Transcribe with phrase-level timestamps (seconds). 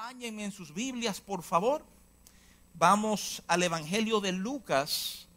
[0.00, 1.84] Acompáñenme en sus Biblias, por favor.
[2.72, 5.28] Vamos al Evangelio de Lucas,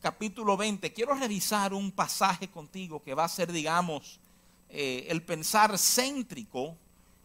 [0.00, 0.92] capítulo 20.
[0.92, 4.20] Quiero revisar un pasaje contigo que va a ser, digamos,
[4.68, 6.76] eh, el pensar céntrico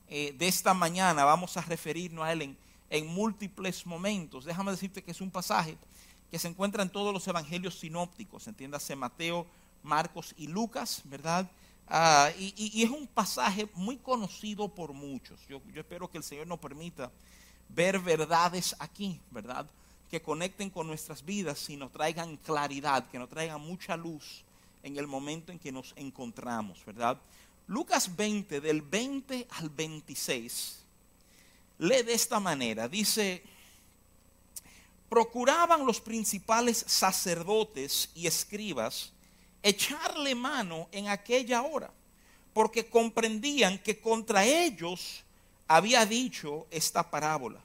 [0.08, 1.26] eh, de esta mañana.
[1.26, 2.58] Vamos a referirnos a él en,
[2.90, 4.44] en múltiples momentos.
[4.44, 5.78] Déjame decirte que es un pasaje
[6.32, 9.46] que se encuentra en todos los evangelios sinópticos, entiéndase Mateo,
[9.84, 11.48] Marcos y Lucas, ¿verdad?
[11.88, 15.40] Ah, y, es un pasaje muy conocido por muchos.
[15.48, 17.12] Yo, espero que el Señor nos permita
[17.70, 19.66] ver verdades aquí, ¿verdad?
[20.10, 24.44] Que conecten con nuestras vidas y nos traigan claridad, que nos traigan mucha luz
[24.82, 27.20] en el momento en que nos encontramos, ¿verdad?
[27.68, 30.84] Lucas 20, del 20 al 26,
[31.80, 33.42] lee de esta manera, dice,
[35.08, 39.14] procuraban los principales sacerdotes y escribas,
[39.64, 41.92] echarle mano en aquella hora,
[42.54, 45.24] porque comprendían que contra ellos
[45.68, 47.62] había dicho esta parábola,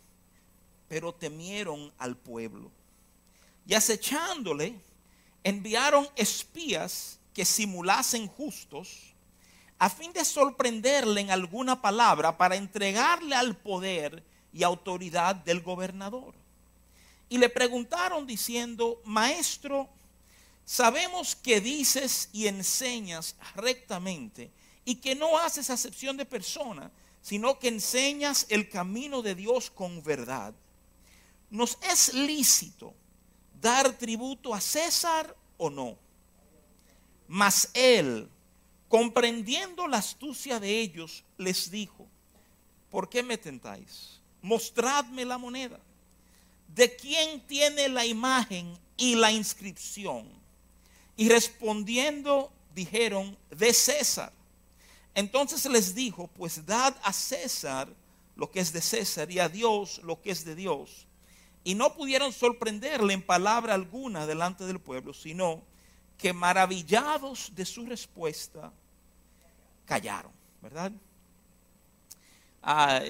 [0.89, 2.71] pero temieron al pueblo.
[3.67, 4.75] Y acechándole,
[5.45, 9.13] enviaron espías que simulasen justos,
[9.79, 16.35] a fin de sorprenderle en alguna palabra para entregarle al poder y autoridad del gobernador.
[17.29, 19.89] Y le preguntaron diciendo, Maestro,
[20.69, 24.51] Sabemos que dices y enseñas rectamente
[24.85, 26.91] y que no haces acepción de persona,
[27.23, 30.53] sino que enseñas el camino de Dios con verdad.
[31.49, 32.93] ¿Nos es lícito
[33.59, 35.97] dar tributo a César o no?
[37.29, 38.29] Mas él,
[38.91, 42.07] comprendiendo la astucia de ellos, les dijo,
[42.91, 44.21] ¿por qué me tentáis?
[44.43, 45.81] Mostradme la moneda.
[46.75, 50.39] ¿De quién tiene la imagen y la inscripción?
[51.19, 54.33] Y respondiendo dijeron, de César.
[55.15, 57.89] Entonces les dijo, pues dad a César
[58.37, 61.09] lo que es de César y a Dios lo que es de Dios.
[61.65, 65.61] Y no pudieron sorprenderle en palabra alguna delante del pueblo, sino
[66.17, 68.73] que maravillados de su respuesta,
[69.87, 70.93] callaron, ¿verdad?
[72.63, 73.03] Ah,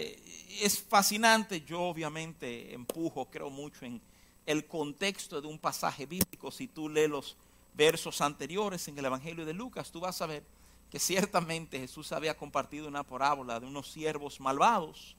[0.62, 4.00] es fascinante, yo obviamente empujo, creo mucho en
[4.46, 7.36] el contexto de un pasaje bíblico, si tú lees
[7.78, 10.42] versos anteriores en el Evangelio de Lucas, tú vas a ver
[10.90, 15.16] que ciertamente Jesús había compartido una parábola de unos siervos malvados.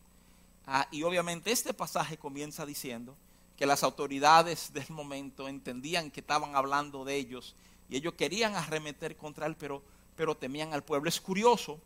[0.67, 3.15] Ah, y obviamente este pasaje comienza diciendo
[3.55, 7.55] que las autoridades del momento entendían que estaban hablando de ellos
[7.89, 9.81] y ellos querían arremeter contra él, pero,
[10.17, 11.07] pero temían al pueblo.
[11.07, 11.79] Es curioso,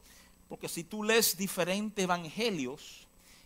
[0.49, 3.02] porque si tú lees diferentes evangelios,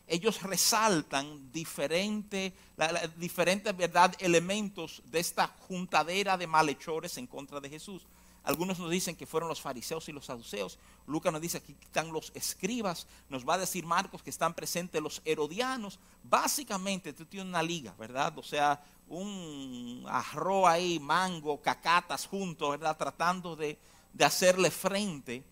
[0.07, 4.15] ellos resaltan diferentes, ¿verdad?
[4.19, 8.07] elementos de esta juntadera de malhechores en contra de Jesús.
[8.47, 10.79] Algunos nos dicen que fueron los fariseos y los saduceos.
[11.05, 13.05] Lucas nos dice que aquí están los escribas.
[13.27, 15.99] Nos va a decir Marcos que están presentes los herodianos.
[16.23, 18.37] Básicamente, tú tienes una liga, ¿verdad?
[18.37, 22.95] O sea, un arroz ahí, mango, cacatas juntos, ¿verdad?
[22.95, 23.77] Tratando de,
[24.17, 25.43] hacerle frente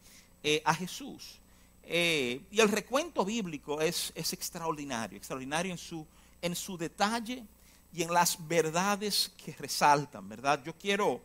[0.41, 1.41] eh, a Jesús.
[1.88, 6.06] Eh, y el recuento bíblico es, es, extraordinario, extraordinario en su,
[6.41, 7.46] en su detalle
[7.94, 10.63] y en las verdades que resaltan, ¿verdad?
[10.63, 11.22] Yo quiero,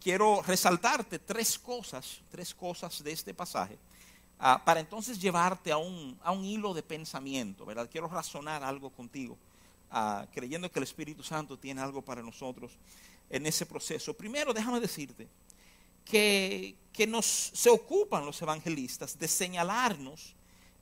[0.00, 3.76] quiero resaltarte tres cosas, tres cosas de este pasaje,
[4.38, 7.88] ah, para entonces llevarte a un, a un, hilo de pensamiento, ¿verdad?
[7.90, 9.36] Quiero razonar algo contigo,
[9.90, 12.72] ah, creyendo que el Espíritu Santo tiene algo para nosotros
[13.28, 14.14] en ese proceso.
[14.14, 15.28] Primero, déjame decirte,
[16.06, 20.34] que, nos, se ocupan los evangelistas de señalarnos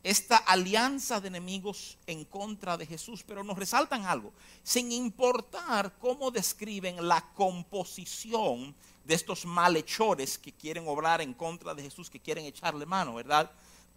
[0.02, 6.30] esta alianza de enemigos en contra de Jesús, pero nos resaltan algo, sin importar cómo
[6.30, 12.44] describen la composición de estos malhechores que quieren obrar en contra de Jesús, que quieren
[12.44, 13.50] echarle mano, ¿verdad?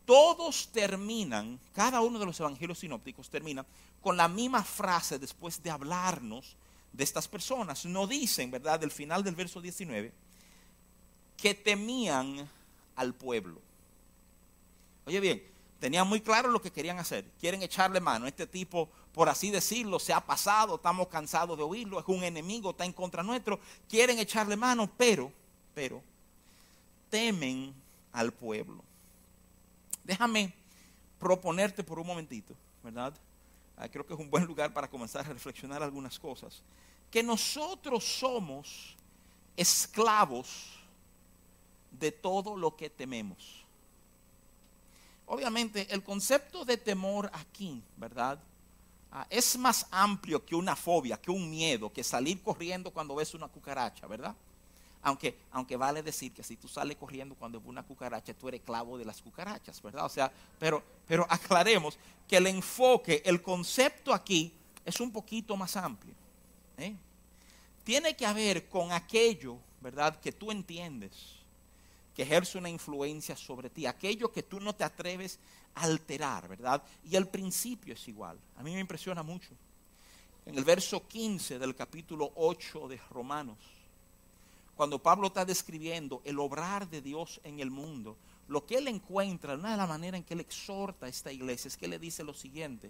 [0.06, 3.66] Todos terminan, cada uno de los evangelios sinópticos termina
[4.00, 6.56] con la misma frase después de hablarnos
[6.94, 7.84] de estas personas.
[7.84, 8.80] No dicen, ¿verdad?
[8.80, 10.27] Del final del verso 19
[11.38, 12.50] que temían
[12.96, 13.62] al pueblo.
[15.06, 15.44] Oye bien,
[15.80, 17.24] tenían muy claro lo que querían hacer.
[17.40, 18.28] Quieren echarle mano.
[18.28, 22.72] Este tipo, por así decirlo, se ha pasado, estamos cansados de oírlo, es un enemigo,
[22.72, 23.60] está en contra nuestro.
[23.88, 25.32] Quieren echarle mano, pero,
[25.74, 26.02] pero,
[27.10, 27.74] temen
[28.12, 28.84] al pueblo.
[30.04, 30.54] Déjame
[31.20, 32.54] proponerte por un momentito,
[32.84, 33.14] ¿verdad?
[33.78, 36.64] Ah, creo que es un buen lugar para comenzar a reflexionar algunas cosas.
[37.12, 38.96] Que nosotros somos
[39.56, 40.77] esclavos
[41.92, 43.66] de todo lo que tememos.
[45.26, 48.40] Obviamente el concepto de temor aquí, ¿verdad?
[49.12, 53.34] Ah, es más amplio que una fobia, que un miedo, que salir corriendo cuando ves
[53.34, 54.36] una cucaracha, ¿verdad?
[55.02, 58.62] Aunque, aunque vale decir que si tú sales corriendo cuando ves una cucaracha, tú eres
[58.62, 60.06] clavo de las cucarachas, ¿verdad?
[60.06, 61.98] O sea, pero, pero aclaremos
[62.28, 64.54] que el enfoque, el concepto aquí
[64.84, 66.14] es un poquito más amplio.
[66.78, 66.96] ¿eh?
[67.84, 70.20] Tiene que ver con aquello, ¿verdad?
[70.20, 71.37] Que tú entiendes,
[72.18, 75.38] que ejerce una influencia sobre ti, aquello que tú no te atreves
[75.76, 76.82] a alterar, ¿verdad?
[77.08, 78.40] Y el principio es igual.
[78.56, 79.50] A mí me impresiona mucho.
[80.44, 83.60] En el verso 15 del capítulo 8 de Romanos,
[84.76, 88.18] cuando Pablo está describiendo el obrar de Dios en el mundo,
[88.48, 91.68] lo que él encuentra, una de las maneras en que él exhorta a esta iglesia
[91.68, 92.90] es que le dice lo siguiente,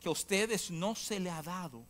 [0.00, 1.84] que a ustedes no se le ha dado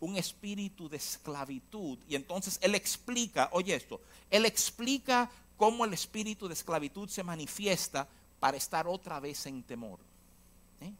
[0.00, 1.96] un espíritu de esclavitud.
[2.08, 4.00] Y entonces él explica, oye esto,
[4.30, 8.08] él explica cómo el espíritu de esclavitud se manifiesta
[8.40, 10.00] para estar otra vez en temor.
[10.80, 10.94] ¿Eh?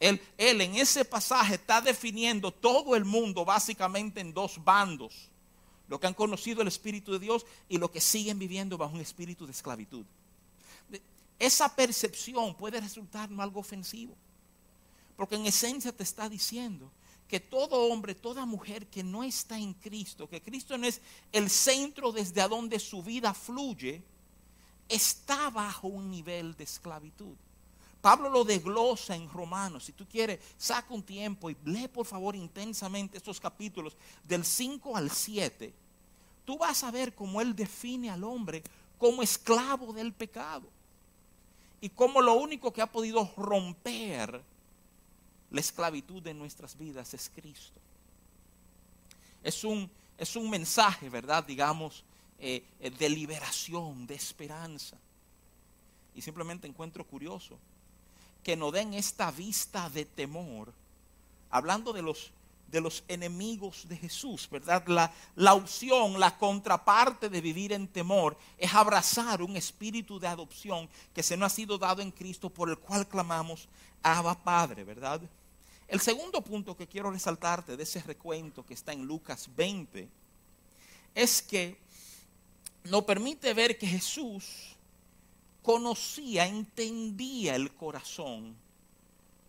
[0.00, 5.28] Él, él en ese pasaje está definiendo todo el mundo básicamente en dos bandos
[5.86, 9.02] los que han conocido el Espíritu de Dios y los que siguen viviendo bajo un
[9.02, 10.06] espíritu de esclavitud.
[11.38, 14.16] Esa percepción puede resultar algo ofensivo,
[15.14, 16.90] porque en esencia te está diciendo
[17.32, 21.00] que todo hombre, toda mujer que no está en Cristo, que Cristo no es
[21.32, 24.02] el centro desde donde su vida fluye,
[24.86, 27.34] está bajo un nivel de esclavitud.
[28.02, 29.84] Pablo lo desglosa en Romanos.
[29.84, 34.94] Si tú quieres, saca un tiempo y lee por favor intensamente estos capítulos del 5
[34.94, 35.72] al 7.
[36.44, 38.62] Tú vas a ver cómo él define al hombre
[38.98, 40.68] como esclavo del pecado.
[41.80, 44.51] Y cómo lo único que ha podido romper
[45.52, 47.78] la esclavitud de nuestras vidas es Cristo.
[49.42, 51.44] Es un, es un mensaje, ¿verdad?
[51.44, 52.04] Digamos,
[52.38, 54.96] eh, eh, de liberación, de esperanza.
[56.14, 57.58] Y simplemente encuentro curioso
[58.42, 60.72] que nos den esta vista de temor,
[61.50, 62.32] hablando de los,
[62.68, 64.82] de los enemigos de Jesús, ¿verdad?
[64.88, 70.88] La, la opción, la contraparte de vivir en temor es abrazar un espíritu de adopción
[71.14, 73.68] que se nos ha sido dado en Cristo por el cual clamamos,
[74.02, 75.20] Abba Padre, ¿verdad?
[75.92, 80.08] El segundo punto que quiero resaltarte de ese recuento que está en Lucas 20
[81.14, 81.76] es que
[82.84, 84.74] nos permite ver que Jesús
[85.60, 88.56] conocía, entendía el corazón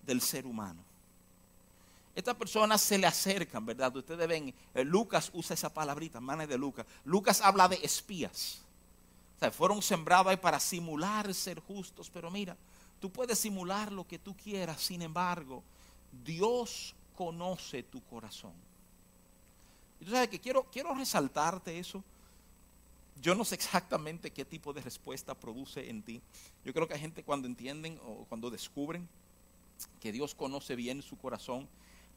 [0.05, 0.83] del ser humano.
[2.13, 3.95] Estas personas se le acercan, ¿verdad?
[3.95, 6.85] Ustedes ven, eh, Lucas usa esa palabrita, manes de Lucas.
[7.05, 8.63] Lucas habla de espías.
[9.37, 12.57] O sea, fueron sembrados ahí para simular ser justos, pero mira,
[12.99, 15.63] tú puedes simular lo que tú quieras, sin embargo,
[16.23, 18.53] Dios conoce tu corazón.
[19.99, 22.03] Y tú sabes que quiero, quiero resaltarte eso
[23.21, 26.21] yo no sé exactamente qué tipo de respuesta produce en ti.
[26.65, 29.07] Yo creo que hay gente cuando entienden o cuando descubren
[29.99, 31.67] que Dios conoce bien su corazón,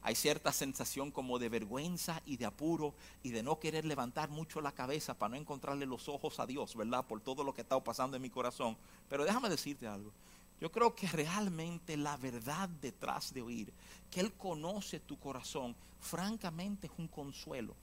[0.01, 2.93] hay cierta sensación como de vergüenza y de apuro
[3.23, 6.75] y de no querer levantar mucho la cabeza para no encontrarle los ojos a Dios,
[6.75, 7.05] ¿verdad?
[7.05, 8.77] Por todo lo que está pasando en mi corazón.
[9.09, 10.11] Pero déjame decirte algo.
[10.59, 13.73] Yo creo que realmente la verdad detrás de oír
[14.09, 17.75] que Él conoce tu corazón, francamente es un consuelo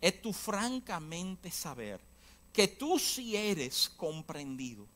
[0.00, 2.00] es tu francamente saber
[2.52, 4.86] que tú si eres comprendido,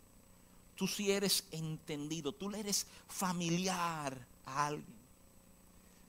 [0.77, 4.17] tú si eres entendido, tú le eres familiar
[4.47, 5.01] a alguien.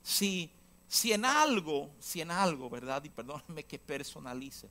[0.03, 0.49] Si,
[0.87, 3.03] si en algo, si en algo, ¿verdad?
[3.03, 4.69] Y perdóname que personalice,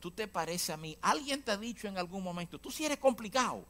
[0.00, 2.98] tú te parece a mí, alguien te ha dicho en algún momento, tú si eres
[2.98, 3.64] complicado,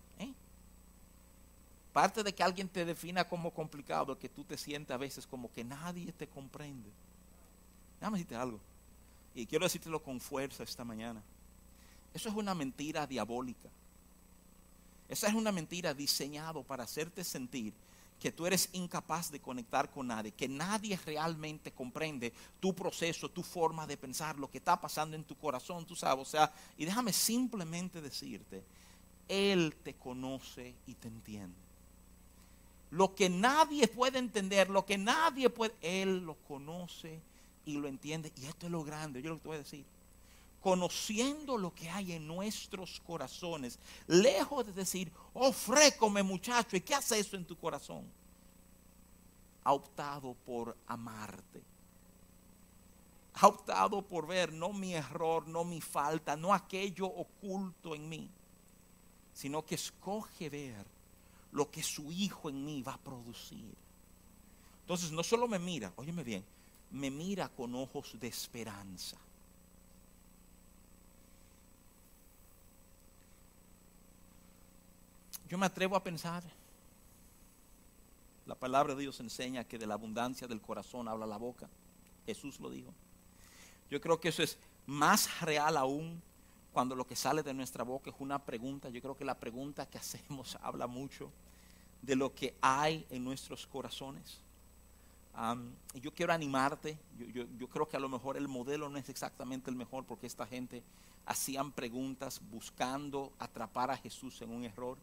[1.96, 2.02] ¿eh?
[2.02, 5.50] Parte de que alguien te defina como complicado, que tú te sientes a veces como
[5.50, 6.90] que nadie te comprende.
[7.98, 8.60] Déjame decirte algo.
[9.34, 11.22] Y quiero decírtelo con fuerza esta mañana.
[12.12, 13.70] Eso es una mentira diabólica.
[15.08, 17.72] Esa es una mentira diseñada para hacerte sentir
[18.20, 23.42] que tú eres incapaz de conectar con nadie, que nadie realmente comprende tu proceso, tu
[23.42, 26.28] forma de pensar, lo que está pasando en tu corazón, tú sabes.
[26.28, 28.62] O sea, y déjame simplemente decirte,
[29.28, 31.65] Él te conoce y te entiende.
[32.90, 37.20] Lo que nadie puede entender, lo que nadie puede, Él lo conoce
[37.64, 38.32] y lo entiende.
[38.36, 39.84] Y esto es lo grande, yo lo te voy a decir.
[40.60, 45.52] Conociendo lo que hay en nuestros corazones, lejos de decir, oh,
[46.24, 48.04] muchacho, ¿y qué hace eso en tu corazón?
[49.64, 51.62] Ha optado por amarte.
[53.34, 58.30] Ha optado por ver no mi error, no mi falta, no aquello oculto en mí,
[59.34, 60.95] sino que escoge ver
[61.56, 63.74] lo que su hijo en mí va a producir.
[64.82, 66.44] Entonces no solo me mira, óyeme bien,
[66.90, 69.16] me mira con ojos de esperanza.
[75.48, 76.44] Yo me atrevo a pensar,
[78.44, 81.70] la palabra de Dios enseña que de la abundancia del corazón habla la boca.
[82.26, 82.92] Jesús lo dijo.
[83.88, 86.20] Yo creo que eso es más real aún
[86.74, 88.90] cuando lo que sale de nuestra boca es una pregunta.
[88.90, 91.32] Yo creo que la pregunta que hacemos habla mucho
[92.06, 94.40] de lo que hay en nuestros corazones.
[95.94, 96.96] yo quiero animarte,
[97.34, 100.46] yo, creo que a lo mejor el modelo no es exactamente el mejor porque esta
[100.46, 100.82] gente
[101.26, 104.96] hacían preguntas buscando atrapar a Jesús en un error,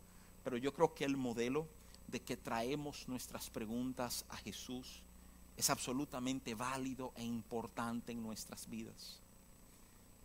[0.43, 1.67] pero yo creo que el modelo
[2.07, 5.03] de que traemos nuestras preguntas a Jesús
[5.57, 9.19] es absolutamente válido e importante en nuestras vidas.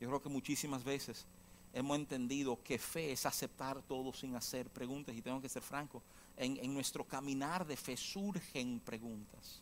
[0.00, 1.26] Yo creo que muchísimas veces
[1.72, 5.14] hemos entendido que fe es aceptar todo sin hacer preguntas.
[5.14, 6.02] Y tengo que ser franco,
[6.38, 9.60] en, nuestro caminar de fe surgen preguntas.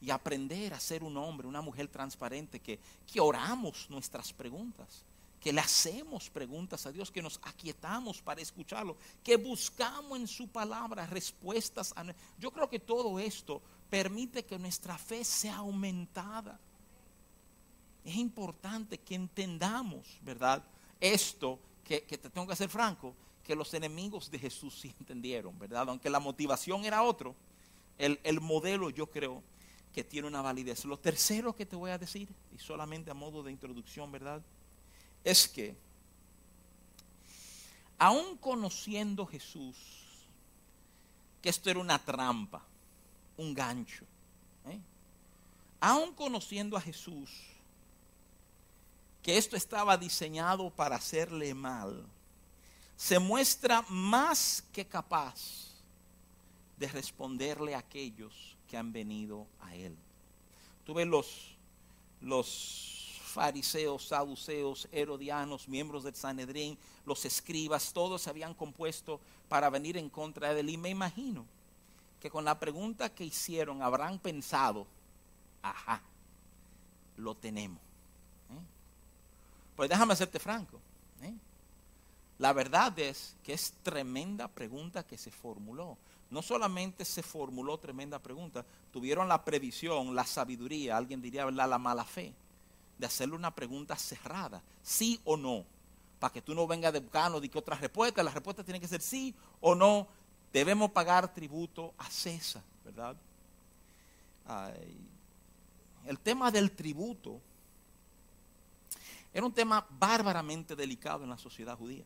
[0.00, 2.78] Y aprender a ser un hombre, una mujer transparente, que,
[3.10, 5.02] que oramos nuestras preguntas,
[5.40, 10.48] que le hacemos preguntas a Dios, que nos aquietamos para escucharlo, que buscamos en su
[10.48, 11.92] palabra respuestas.
[11.96, 12.04] A,
[12.38, 16.58] yo creo que todo esto permite que nuestra fe sea aumentada.
[18.04, 20.62] Es importante que entendamos, ¿verdad?
[21.00, 23.14] Esto que, te tengo que ser franco,
[23.44, 25.88] que los enemigos de Jesús sí entendieron, ¿verdad?
[25.88, 27.36] Aunque la motivación era otro,
[27.98, 29.42] el, el modelo yo creo
[29.94, 30.84] que tiene una validez.
[30.84, 34.42] Lo tercero que te voy a decir, y solamente a modo de introducción, ¿verdad?
[35.22, 35.76] Es que,
[37.98, 39.76] aún conociendo Jesús,
[41.40, 42.62] que esto era una trampa,
[43.36, 44.04] un gancho,
[44.66, 44.80] ¿eh?
[45.80, 47.30] aún conociendo a Jesús,
[49.22, 52.04] que esto estaba diseñado para hacerle mal,
[52.96, 55.74] se muestra más que capaz
[56.76, 59.96] de responderle a aquellos que han venido a él.
[60.84, 61.56] Tú ves los,
[62.20, 69.96] los fariseos, saduceos, herodianos, miembros del Sanedrín, los escribas, todos se habían compuesto para venir
[69.96, 70.70] en contra de él.
[70.70, 71.44] Y me imagino
[72.20, 74.86] que con la pregunta que hicieron habrán pensado,
[75.62, 76.00] ajá,
[77.16, 77.82] lo tenemos.
[79.76, 80.80] Pues déjame hacerte franco.
[82.38, 85.96] La verdad es que es tremenda pregunta que se formuló.
[86.30, 92.04] No solamente se formuló tremenda pregunta, tuvieron la previsión, la sabiduría, alguien diría la mala
[92.04, 92.34] fe,
[92.98, 95.64] de hacerle una pregunta cerrada, sí o no,
[96.18, 98.88] para que tú no vengas de buscando de que otra respuesta, la respuesta tiene que
[98.88, 100.08] ser sí o no,
[100.52, 103.16] debemos pagar tributo a César, ¿verdad?
[106.06, 107.40] el tema del tributo
[109.32, 112.04] era un tema bárbaramente delicado en la sociedad judía.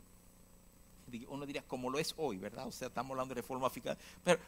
[1.28, 2.66] Uno diría, como lo es hoy, ¿verdad?
[2.66, 3.96] O sea, estamos hablando de reforma fiscal.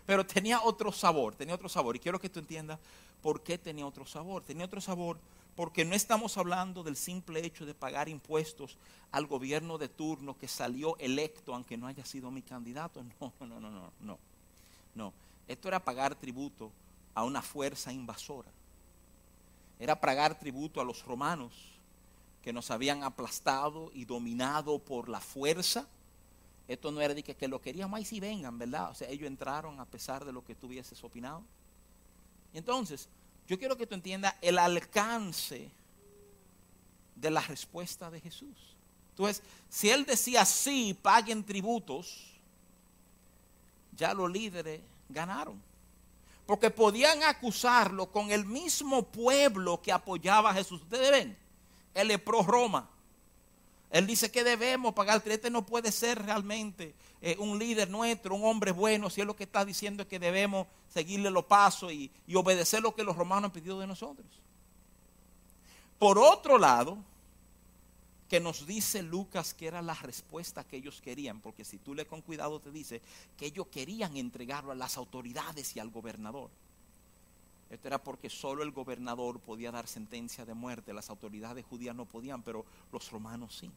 [0.06, 1.96] Pero, tenía otro sabor, tenía otro sabor.
[1.96, 2.78] Y quiero que tú entiendas
[3.22, 4.42] por qué tenía otro sabor.
[4.42, 5.18] Tenía otro sabor
[5.56, 8.78] porque no estamos hablando del simple hecho de pagar impuestos
[9.12, 13.02] al gobierno de turno que salió electo aunque no haya sido mi candidato.
[13.20, 14.18] No, no, no, no, no.
[14.94, 15.12] No,
[15.46, 16.70] esto era pagar tributo
[17.14, 18.50] a una fuerza invasora.
[19.78, 21.52] Era pagar tributo a los romanos
[22.42, 25.86] que nos habían aplastado y dominado por la fuerza.
[26.70, 28.90] Esto no era de que, lo queríamos, ahí sí vengan, ¿verdad?
[28.92, 31.42] O sea, ellos entraron a pesar de lo que tú hubieses opinado.
[32.54, 33.08] Entonces,
[33.48, 35.68] yo quiero que tú entiendas el alcance
[37.16, 38.76] de la respuesta de Jesús.
[39.08, 42.38] Entonces, si él decía sí, paguen tributos,
[43.96, 45.60] ya los líderes ganaron.
[46.46, 50.82] Porque podían acusarlo con el mismo pueblo que apoyaba a Jesús.
[50.82, 51.36] Ustedes ven,
[51.94, 52.88] es pro Roma.
[53.90, 55.22] Él dice que debemos pagar.
[55.26, 59.36] Este no puede ser realmente eh, un líder nuestro, un hombre bueno, si él lo
[59.36, 63.16] que está diciendo es que debemos seguirle los pasos y, y obedecer lo que los
[63.16, 64.26] romanos han pedido de nosotros.
[65.98, 66.98] Por otro lado,
[68.30, 72.06] que nos dice Lucas que era la respuesta que ellos querían, porque si tú le
[72.06, 73.02] con cuidado te dice
[73.36, 76.48] que ellos querían entregarlo a las autoridades y al gobernador.
[77.70, 80.92] Esto era porque solo el gobernador podía dar sentencia de muerte.
[80.92, 83.70] Las autoridades judías no podían, pero los romanos sí.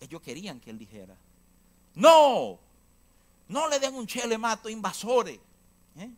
[0.00, 1.14] Ellos querían que él dijera,
[1.94, 2.58] no,
[3.48, 5.38] no le den un chele mato invasores.
[5.96, 6.10] ¿eh?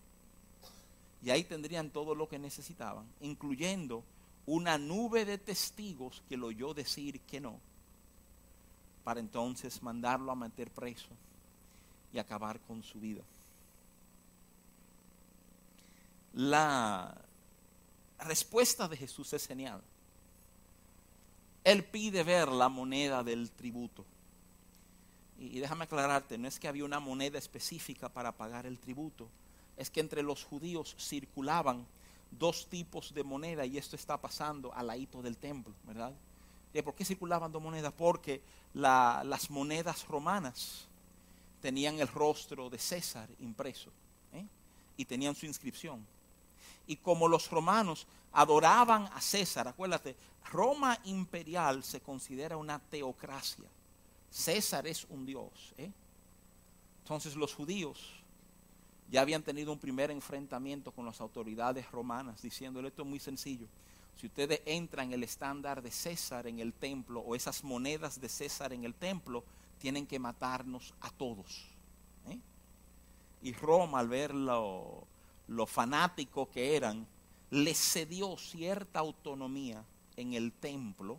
[1.25, 4.05] Y ahí tendrían todo lo que necesitaban, incluyendo
[4.47, 7.59] una nube de testigos que lo oyó decir que no,
[9.03, 11.09] para entonces mandarlo a meter preso
[12.12, 13.23] y acabar con su vida
[16.35, 17.15] la
[18.21, 19.83] respuesta de Jesús es genial.
[21.65, 24.05] Él pide ver la moneda del tributo.
[25.39, 29.29] Y déjame aclararte, no es que había una moneda específica para pagar el tributo,
[29.77, 31.87] es que entre los judíos circulaban
[32.31, 36.12] dos tipos de moneda y esto está pasando al ladito del templo, ¿verdad?
[36.85, 37.93] ¿Por qué circulaban dos monedas?
[37.93, 38.41] Porque
[38.73, 40.87] las monedas romanas
[41.61, 43.91] tenían el rostro de César impreso
[44.33, 44.47] ¿eh?
[44.97, 46.07] y tenían su inscripción.
[46.93, 50.15] Y como los romanos adoraban a César, acuérdate,
[50.51, 53.65] Roma imperial se considera una teocracia.
[54.31, 55.73] César es un dios.
[55.79, 55.91] ¿eh?
[57.03, 57.99] Entonces los judíos
[59.11, 63.67] ya habían tenido un primer enfrentamiento con las autoridades romanas, diciéndole esto es muy sencillo.
[64.19, 68.29] Si ustedes entran en el estándar de César en el templo o esas monedas de
[68.29, 69.45] César en el templo,
[69.79, 71.69] tienen que matarnos a todos.
[72.29, 72.39] ¿eh?
[73.41, 74.35] Y Roma, al ver
[75.53, 77.07] lo, lo fanático que eran,
[77.51, 79.85] les cedió cierta autonomía
[80.17, 81.19] en el templo.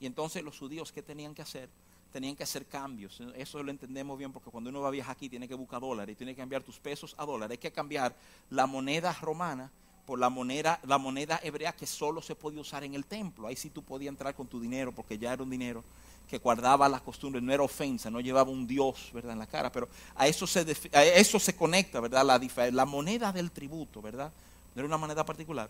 [0.00, 1.68] Y entonces los judíos, ¿qué tenían que hacer?
[2.12, 3.20] Tenían que hacer cambios.
[3.36, 6.16] Eso lo entendemos bien porque cuando uno va a viajar aquí tiene que buscar dólares
[6.16, 7.52] tiene que cambiar tus pesos a dólares.
[7.52, 8.16] Hay que cambiar
[8.48, 9.70] la moneda romana
[10.06, 13.46] por la moneda, la moneda hebrea que solo se podía usar en el templo.
[13.46, 15.84] Ahí sí tú podías entrar con tu dinero porque ya era un dinero
[16.30, 19.32] que guardaba las costumbres, no era ofensa, no llevaba un dios, ¿verdad?
[19.32, 22.24] En la cara, pero a eso se, a eso se conecta, ¿verdad?
[22.70, 24.30] La, moneda del tributo, ¿verdad?
[24.74, 25.68] No era una moneda particular,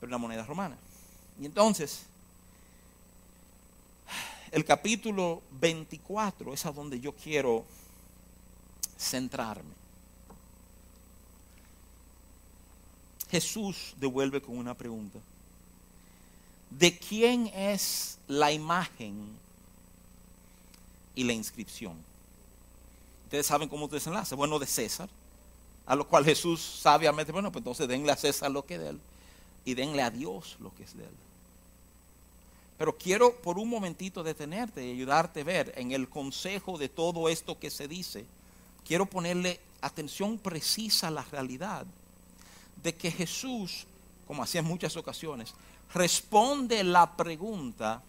[0.00, 0.74] pero una moneda romana.
[1.38, 2.06] Y entonces,
[4.50, 7.66] el capítulo 24 es a donde yo quiero
[8.98, 9.74] centrarme.
[13.30, 15.18] Jesús devuelve con una pregunta.
[16.70, 19.38] ¿De quién es la imagen
[21.14, 21.96] y la inscripción?
[23.24, 24.34] Ustedes saben cómo desenlace.
[24.34, 25.08] Bueno, de César.
[25.86, 28.88] A lo cual Jesús sabiamente, bueno, pues entonces denle a César lo que es de
[28.90, 29.00] él
[29.64, 31.14] y denle a Dios lo que es de él.
[32.78, 37.28] Pero quiero por un momentito detenerte y ayudarte a ver en el consejo de todo
[37.28, 38.24] esto que se dice.
[38.86, 41.84] Quiero ponerle atención precisa a la realidad
[42.82, 43.86] de que Jesús,
[44.26, 45.52] como hacía en muchas ocasiones,
[45.92, 48.02] responde la pregunta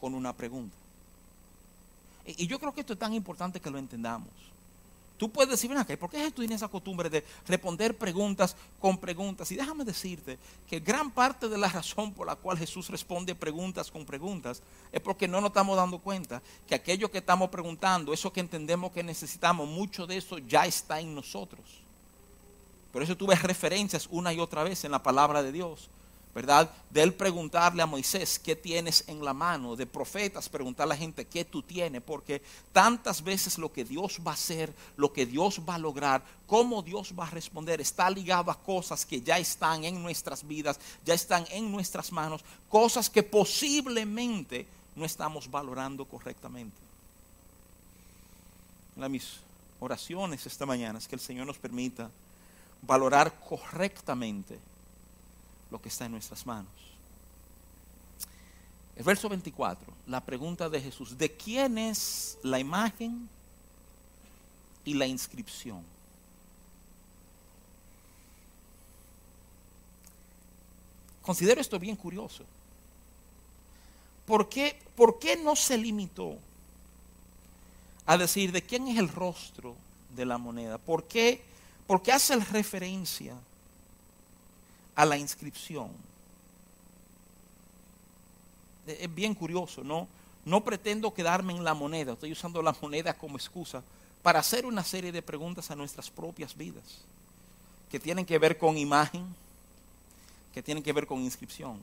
[0.00, 0.83] con una pregunta.
[2.26, 4.30] Y yo creo que esto es tan importante que lo entendamos.
[5.16, 8.98] Tú puedes decir, ven acá, ¿por qué Jesús tiene esa costumbre de responder preguntas con
[8.98, 9.50] preguntas?
[9.52, 10.38] Y déjame decirte
[10.68, 15.00] que gran parte de la razón por la cual Jesús responde preguntas con preguntas es
[15.00, 19.04] porque no nos estamos dando cuenta que aquello que estamos preguntando, eso que entendemos que
[19.04, 21.62] necesitamos, mucho de eso ya está en nosotros.
[22.92, 25.88] Por eso tú ves referencias una y otra vez en la palabra de Dios
[26.34, 26.68] ¿verdad?
[26.90, 31.00] De él preguntarle a Moisés qué tienes en la mano, de profetas preguntarle a la
[31.00, 32.42] gente qué tú tienes, porque
[32.72, 36.82] tantas veces lo que Dios va a hacer, lo que Dios va a lograr, cómo
[36.82, 41.14] Dios va a responder, está ligado a cosas que ya están en nuestras vidas, ya
[41.14, 44.66] están en nuestras manos, cosas que posiblemente
[44.96, 46.76] no estamos valorando correctamente.
[48.96, 49.36] Una mis
[49.78, 52.10] oraciones esta mañana es que el Señor nos permita
[52.82, 54.58] valorar correctamente
[55.74, 56.70] lo que está en nuestras manos.
[58.94, 63.28] El verso 24, la pregunta de Jesús, ¿de quién es la imagen
[64.84, 65.82] y la inscripción?
[71.22, 72.44] Considero esto bien curioso.
[74.26, 76.38] ¿Por qué, ¿Por qué no se limitó
[78.06, 79.74] a decir de quién es el rostro
[80.14, 80.78] de la moneda?
[80.78, 81.42] ¿Por qué,
[81.88, 83.34] por qué hace referencia
[84.94, 85.90] a la inscripción.
[88.86, 90.08] Es bien curioso, ¿no?
[90.44, 93.82] No pretendo quedarme en la moneda, estoy usando la moneda como excusa
[94.22, 97.02] para hacer una serie de preguntas a nuestras propias vidas,
[97.90, 99.26] que tienen que ver con imagen,
[100.52, 101.78] que tienen que ver con inscripción.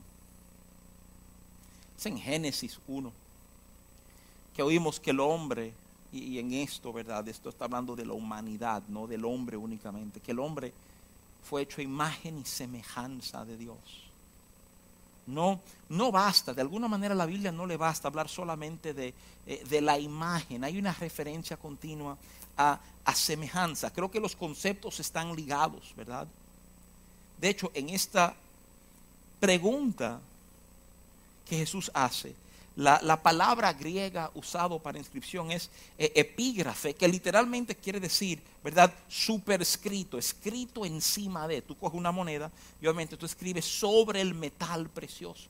[1.97, 3.12] Es en Génesis 1,
[4.56, 5.74] que oímos que el hombre,
[6.12, 7.28] y, en esto, ¿verdad?
[7.28, 10.74] Esto está hablando de la humanidad, no del hombre únicamente, que el hombre
[11.43, 13.77] fue hecho imagen y semejanza de Dios.
[15.27, 19.13] No, no basta, de alguna manera la Biblia no le basta hablar solamente de,
[19.45, 22.17] eh, de la imagen, hay una referencia continua
[22.58, 23.91] a, a semejanza.
[23.93, 26.27] Creo que los conceptos están ligados, ¿verdad?
[27.39, 28.36] De hecho, en esta
[29.39, 30.19] pregunta
[31.47, 32.36] que Jesús hace,
[32.75, 38.93] la, palabra griega usado para inscripción es eh, epígrafe, que literalmente quiere decir, ¿verdad?
[39.10, 41.62] Superescrito, escrito encima de.
[41.62, 42.49] Tú coges una moneda
[42.81, 45.49] y obviamente tú escribes sobre el metal precioso.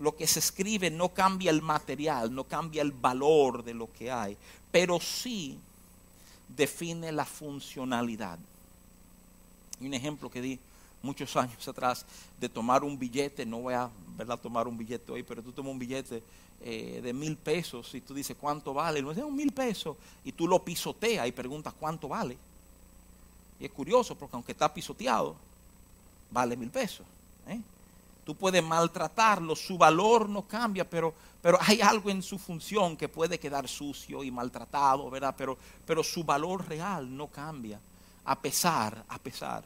[0.00, 4.10] Lo que se escribe no cambia el material, no cambia el valor de lo que
[4.10, 4.36] hay,
[4.72, 5.58] pero sí
[6.48, 8.38] define la funcionalidad.
[9.80, 10.58] Un ejemplo que di
[11.02, 12.04] muchos años atrás
[12.40, 14.38] de tomar un billete, no voy a ¿verdad?
[14.38, 16.22] tomar un billete hoy, pero tú tomas un billete
[16.60, 20.32] eh, de mil pesos y tú dices cuánto vale, no es un mil pesos, y
[20.32, 22.36] tú lo pisoteas y preguntas cuánto vale.
[23.60, 25.36] Y es curioso porque aunque está pisoteado,
[26.30, 27.06] vale mil pesos.
[27.46, 27.60] ¿eh?
[28.24, 33.08] Tú puedes maltratarlo, su valor no cambia, pero, pero hay algo en su función que
[33.08, 35.34] puede quedar sucio y maltratado, ¿verdad?
[35.38, 35.56] Pero,
[35.86, 37.80] pero su valor real no cambia,
[38.24, 39.64] a pesar, a pesar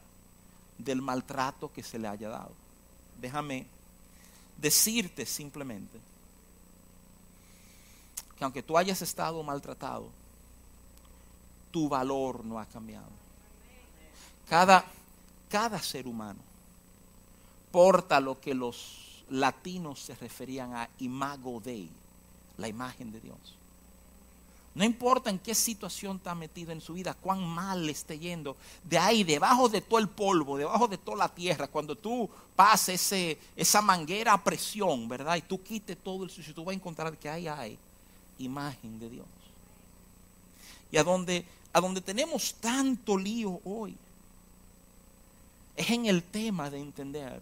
[0.77, 2.51] del maltrato que se le haya dado.
[3.19, 3.65] Déjame
[4.57, 5.99] decirte simplemente
[8.37, 10.09] que aunque tú hayas estado maltratado,
[11.71, 13.09] tu valor no ha cambiado.
[14.47, 14.85] Cada,
[15.49, 16.39] cada ser humano
[17.71, 21.89] porta lo que los latinos se referían a imago Dei,
[22.57, 23.57] la imagen de Dios.
[24.75, 28.57] No importa en qué situación está metido en su vida, cuán mal le esté yendo,
[28.83, 33.37] de ahí, debajo de todo el polvo, debajo de toda la tierra, cuando tú pases
[33.55, 35.35] esa manguera a presión, ¿verdad?
[35.35, 37.77] Y tú quites todo el sucio, tú vas a encontrar que ahí hay
[38.39, 39.27] imagen de Dios.
[40.91, 43.95] Y a donde, a donde tenemos tanto lío hoy,
[45.75, 47.41] es en el tema de entender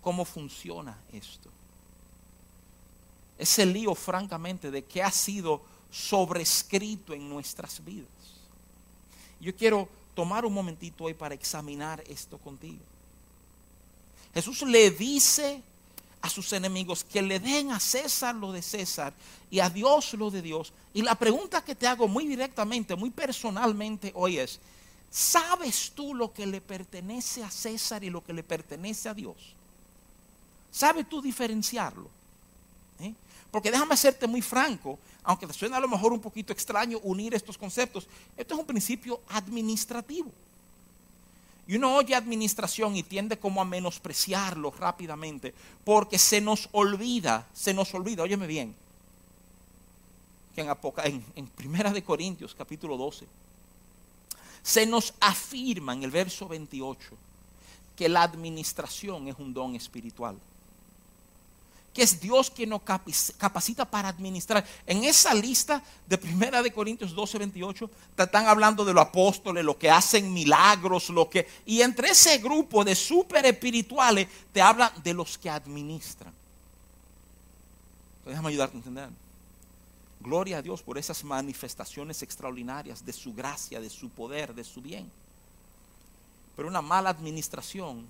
[0.00, 1.48] cómo funciona esto.
[3.38, 8.08] Ese lío, francamente, de qué ha sido sobrescrito en nuestras vidas.
[9.40, 12.82] Yo quiero tomar un momentito hoy para examinar esto contigo.
[14.34, 15.62] Jesús le dice
[16.20, 19.12] a sus enemigos que le den a César lo de César
[19.50, 20.72] y a Dios lo de Dios.
[20.92, 24.58] Y la pregunta que te hago muy directamente, muy personalmente hoy es,
[25.10, 29.36] ¿sabes tú lo que le pertenece a César y lo que le pertenece a Dios?
[30.70, 32.17] ¿Sabes tú diferenciarlo?
[33.50, 37.34] Porque déjame hacerte muy franco, aunque te suena a lo mejor un poquito extraño unir
[37.34, 38.06] estos conceptos,
[38.36, 40.30] esto es un principio administrativo.
[41.66, 47.74] Y uno oye administración y tiende como a menospreciarlo rápidamente, porque se nos olvida, se
[47.74, 48.74] nos olvida, óyeme bien,
[50.54, 50.70] que en,
[51.04, 53.26] en, en Primera de Corintios capítulo 12,
[54.62, 56.98] se nos afirma en el verso 28
[57.96, 60.38] que la administración es un don espiritual
[61.98, 64.64] que es Dios quien nos capacita para administrar.
[64.86, 69.64] En esa lista de Primera de Corintios 12, 28, te están hablando de los apóstoles,
[69.64, 74.92] los que hacen milagros, lo que y entre ese grupo de super espirituales te habla
[75.02, 76.32] de los que administran.
[78.24, 79.08] déjame ayudarte a entender.
[80.20, 84.80] Gloria a Dios por esas manifestaciones extraordinarias de su gracia, de su poder, de su
[84.80, 85.10] bien.
[86.54, 88.08] Pero una mala administración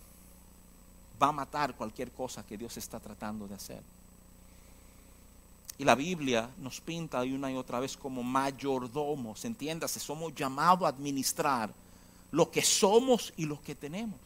[1.20, 3.82] va a matar cualquier cosa que Dios está tratando de hacer.
[5.78, 10.88] Y la Biblia nos pinta una y otra vez como mayordomos, entiéndase, somos llamados a
[10.88, 11.70] administrar
[12.32, 14.18] lo que somos y lo que tenemos.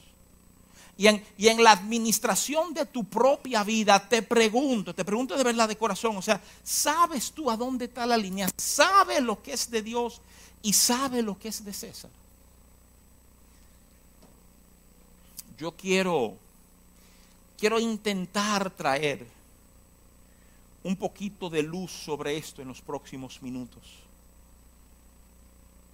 [0.97, 5.45] Y en, y en, la administración de tu propia vida, te pregunto, te pregunto de
[5.45, 8.49] verdad de corazón, o sea, ¿sabes tú a dónde está la línea?
[8.57, 10.21] ¿Sabes lo que es de Dios
[10.63, 12.11] y sabes lo que es de César?
[15.59, 16.37] Yo quiero
[17.63, 19.25] quiero intentar traer
[20.83, 23.85] un poquito de luz sobre esto en los próximos minutos.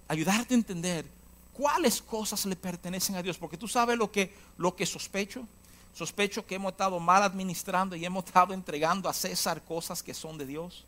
[0.07, 1.05] Ayudarte a entender
[1.53, 5.45] cuáles cosas le pertenecen a Dios, porque tú sabes lo que, lo que sospecho.
[5.93, 10.39] Sospecho que hemos estado mal administrando y hemos estado entregando a César cosas que son
[10.39, 10.85] de Dios.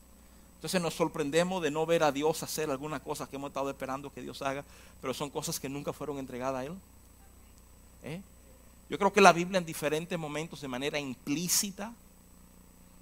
[0.56, 4.12] Entonces nos sorprendemos de no ver a Dios hacer alguna cosa que hemos estado esperando
[4.12, 4.66] que Dios haga,
[5.00, 6.74] pero son cosas que nunca fueron entregadas a Él.
[8.02, 8.22] ¿Eh?
[8.92, 11.94] Yo creo que la Biblia en diferentes momentos de manera implícita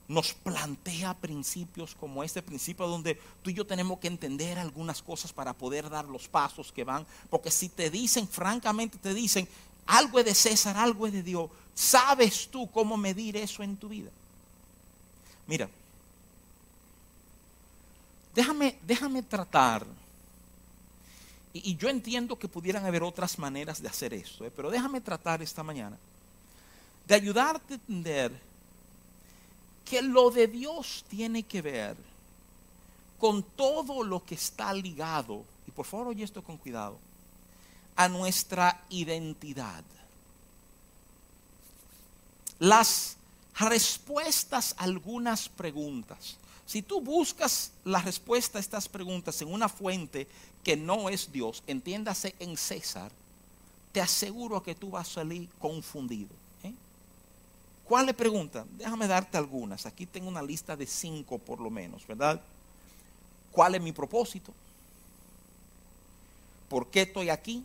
[0.07, 5.33] nos plantea principios como este principio donde tú y yo tenemos que entender algunas cosas
[5.33, 7.07] para poder dar los pasos que van.
[7.31, 9.47] Porque si te dicen, francamente te dicen,
[9.87, 13.89] algo es de César, algo es de Dios, ¿sabes tú cómo medir eso en tu
[13.89, 14.11] vida?
[15.47, 15.67] Mira,
[18.35, 19.87] déjame, déjame tratar
[21.53, 24.51] y, yo entiendo que pudieran haber otras maneras de hacer eso, ¿eh?
[24.55, 25.97] pero déjame tratar esta mañana
[27.07, 28.31] de ayudarte a entender
[29.83, 31.97] que lo de Dios tiene que ver
[33.17, 36.97] con todo lo que está ligado, y por favor oye esto con cuidado,
[37.95, 39.83] a nuestra identidad.
[42.59, 43.17] Las
[43.55, 46.37] respuestas a algunas preguntas.
[46.65, 50.27] Si tú buscas la respuesta a estas preguntas en una fuente
[50.63, 53.11] que no es Dios, entiéndase en César,
[53.91, 56.29] te aseguro que tú vas a salir confundido.
[56.63, 56.73] ¿eh?
[57.85, 58.65] ¿Cuál le pregunta?
[58.77, 59.85] Déjame darte algunas.
[59.85, 62.41] Aquí tengo una lista de cinco por lo menos, ¿verdad?
[63.51, 64.53] ¿Cuál es mi propósito?
[66.67, 67.63] ¿Por qué estoy aquí?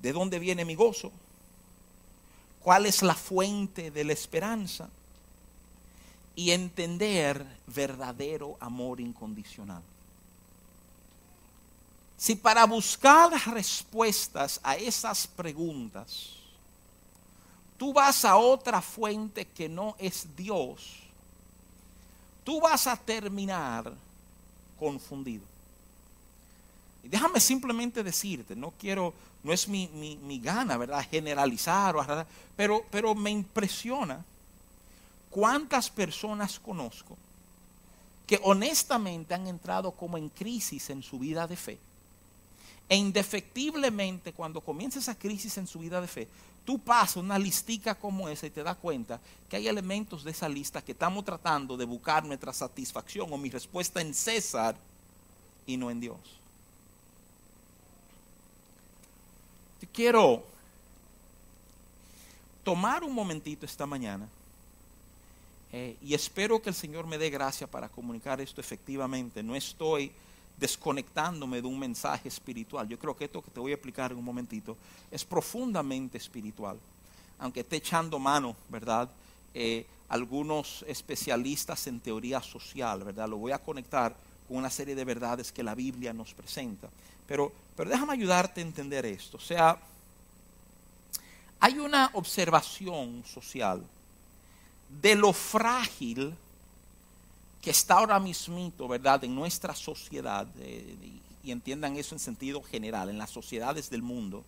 [0.00, 1.12] ¿De dónde viene mi gozo?
[2.62, 4.88] ¿Cuál es la fuente de la esperanza?
[6.34, 9.82] Y entender verdadero amor incondicional.
[12.24, 16.30] Si para buscar respuestas a esas preguntas,
[17.76, 21.00] tú vas a otra fuente que no es Dios,
[22.42, 23.92] tú vas a terminar
[24.78, 25.44] confundido.
[27.02, 31.06] Y déjame simplemente decirte, no quiero, no es mi, mi, gana, ¿verdad?
[31.10, 34.24] Generalizar, o, pero, pero me impresiona
[35.28, 37.18] cuántas personas conozco
[38.26, 41.78] que honestamente han entrado como en crisis en su vida de fe.
[42.88, 46.28] E indefectiblemente cuando comienza esa crisis en su vida de fe,
[46.64, 50.48] tú pasas una listica como esa y te das cuenta que hay elementos de esa
[50.48, 54.76] lista que estamos tratando de buscar nuestra satisfacción o mi respuesta en César
[55.66, 56.44] y no en Dios.
[59.94, 60.44] quiero
[62.64, 64.28] tomar un momentito esta mañana
[65.72, 69.42] eh, y espero que el Señor me dé gracia para comunicar esto efectivamente.
[69.42, 70.12] No estoy
[70.56, 72.88] desconectándome de un mensaje espiritual.
[72.88, 74.76] Yo creo que esto que te voy a explicar en un momentito
[75.10, 76.78] es profundamente espiritual.
[77.38, 79.10] Aunque esté echando mano, ¿verdad?
[79.52, 83.28] Eh, algunos especialistas en teoría social, ¿verdad?
[83.28, 84.14] Lo voy a conectar
[84.46, 86.88] con una serie de verdades que la Biblia nos presenta.
[87.26, 89.38] Pero, pero déjame ayudarte a entender esto.
[89.38, 89.78] O sea,
[91.58, 93.82] hay una observación social
[95.00, 96.34] de lo frágil
[97.64, 100.96] que está ahora mismito, ¿verdad?, en nuestra sociedad, eh,
[101.42, 104.44] y entiendan eso en sentido general, en las sociedades del mundo,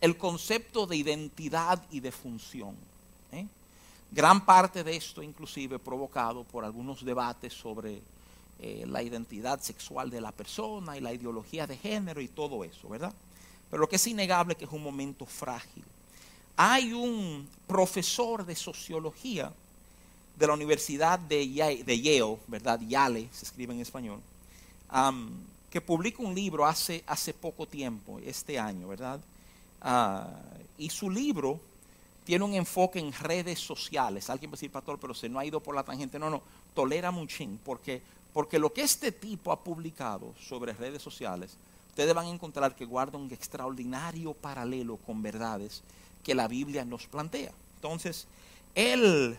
[0.00, 2.76] el concepto de identidad y de función.
[3.32, 3.44] ¿eh?
[4.12, 8.00] Gran parte de esto inclusive provocado por algunos debates sobre
[8.60, 12.88] eh, la identidad sexual de la persona y la ideología de género y todo eso,
[12.88, 13.12] ¿verdad?
[13.68, 15.84] Pero lo que es innegable es que es un momento frágil.
[16.56, 19.52] Hay un profesor de sociología
[20.36, 22.80] de la Universidad de Yale, ¿verdad?
[22.80, 24.20] Yale se escribe en español,
[25.70, 29.20] que publica un libro hace, hace poco tiempo, este año, ¿verdad?
[29.80, 30.28] Ah,
[30.78, 31.58] y su libro
[32.24, 34.30] tiene un enfoque en redes sociales.
[34.30, 36.18] Alguien va a decir, pastor, pero se no ha ido por la tangente.
[36.18, 36.42] No, no,
[36.74, 41.56] tolera mucho, porque, porque lo que este tipo ha publicado sobre redes sociales,
[41.88, 45.82] ustedes van a encontrar que guarda un extraordinario paralelo con verdades
[46.22, 47.52] que la Biblia nos plantea.
[47.76, 48.26] Entonces,
[48.74, 49.38] él,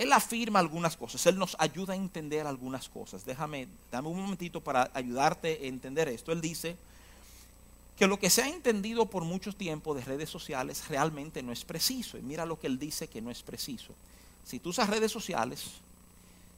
[0.00, 3.26] él afirma algunas cosas, él nos ayuda a entender algunas cosas.
[3.26, 6.32] Déjame, dame un momentito para ayudarte a entender esto.
[6.32, 6.74] Él dice
[7.98, 11.66] que lo que se ha entendido por mucho tiempo de redes sociales realmente no es
[11.66, 12.16] preciso.
[12.16, 13.92] Y mira lo que él dice que no es preciso.
[14.42, 15.66] Si tú usas redes sociales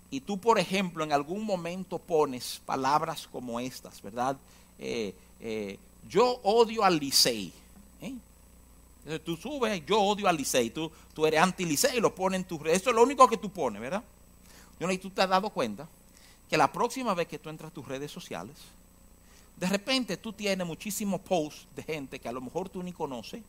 [0.09, 4.37] y tú, por ejemplo, en algún momento pones palabras como estas, ¿verdad?
[4.78, 7.52] Eh, eh, yo odio al Licey.
[8.02, 8.14] ¿eh?
[9.24, 12.58] Tú subes, yo odio al Licey, tú, tú eres anti-Licey y lo pones en tu
[12.58, 12.72] red.
[12.72, 14.02] Eso es lo único que tú pones, ¿verdad?
[14.78, 15.88] Y tú te has dado cuenta
[16.48, 18.56] que la próxima vez que tú entras a tus redes sociales,
[19.56, 23.42] de repente tú tienes muchísimos posts de gente que a lo mejor tú ni conoces,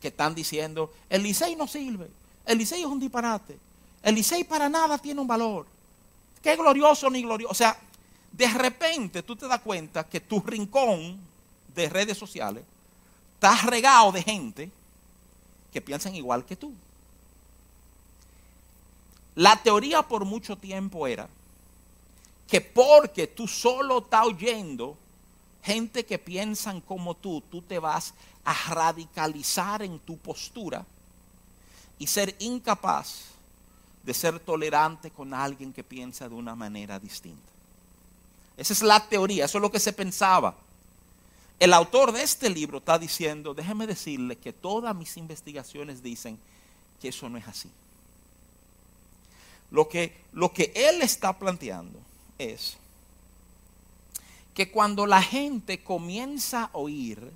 [0.00, 2.08] que están diciendo, el Licey no sirve,
[2.46, 3.58] el Licey es un disparate,
[4.02, 5.66] el Licey para nada tiene un valor,
[6.42, 7.52] qué glorioso ni glorioso.
[7.52, 7.78] O sea,
[8.32, 11.18] de repente tú te das cuenta que tu rincón
[11.74, 12.64] de redes sociales
[13.38, 14.68] estás regado de gente
[15.72, 16.74] que piensan igual que tú.
[19.36, 21.28] La teoría por mucho tiempo era
[22.48, 24.96] que porque tú solo estás oyendo
[25.62, 28.12] gente que piensan como tú, tú te vas
[28.44, 30.84] a radicalizar en tu postura
[31.96, 33.26] y ser incapaz
[34.02, 37.52] de ser tolerante con alguien que piensa de una manera distinta.
[38.56, 40.56] Esa es la teoría, eso es lo que se pensaba.
[41.58, 46.38] El autor de este libro está diciendo, déjeme decirle que todas mis investigaciones dicen
[47.00, 47.68] que eso no es así.
[49.70, 51.98] Lo que, lo que él está planteando
[52.38, 52.76] es
[54.54, 57.30] que cuando la gente comienza a oír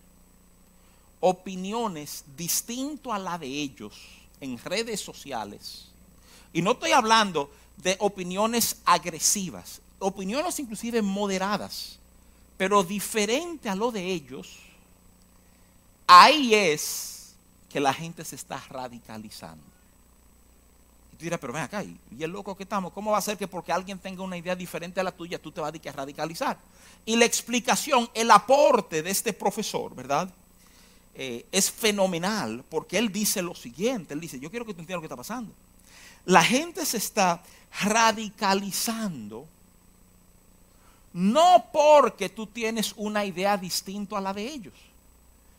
[1.21, 3.95] opiniones distintas a la de ellos
[4.41, 5.89] en redes sociales,
[6.53, 11.99] y no estoy hablando de opiniones agresivas, opiniones inclusive moderadas,
[12.63, 14.57] pero diferente a lo de ellos,
[16.07, 17.35] ahí es
[17.69, 19.65] que la gente se está radicalizando.
[21.13, 23.37] Y tú dirás, pero ven acá, y el loco que estamos, ¿cómo va a ser
[23.37, 26.57] que porque alguien tenga una idea diferente a la tuya, tú te vas a radicalizar?
[27.05, 30.33] Y la explicación, el aporte de este profesor, ¿verdad?
[31.17, 34.99] Eh, es fenomenal porque él dice lo siguiente, él dice, yo quiero que tú entiendas
[34.99, 35.53] lo que está pasando.
[36.27, 37.43] La gente se está
[37.81, 39.49] radicalizando
[41.13, 44.75] no porque tú tienes una idea distinta a la de ellos.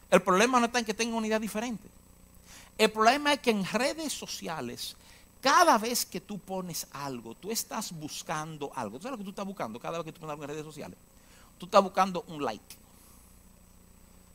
[0.09, 1.87] El problema no está en que tengan una idea diferente.
[2.77, 4.95] El problema es que en redes sociales,
[5.41, 8.97] cada vez que tú pones algo, tú estás buscando algo.
[8.97, 10.65] ¿Tú sabes lo que tú estás buscando cada vez que tú pones algo en redes
[10.65, 10.97] sociales?
[11.57, 12.75] Tú estás buscando un like.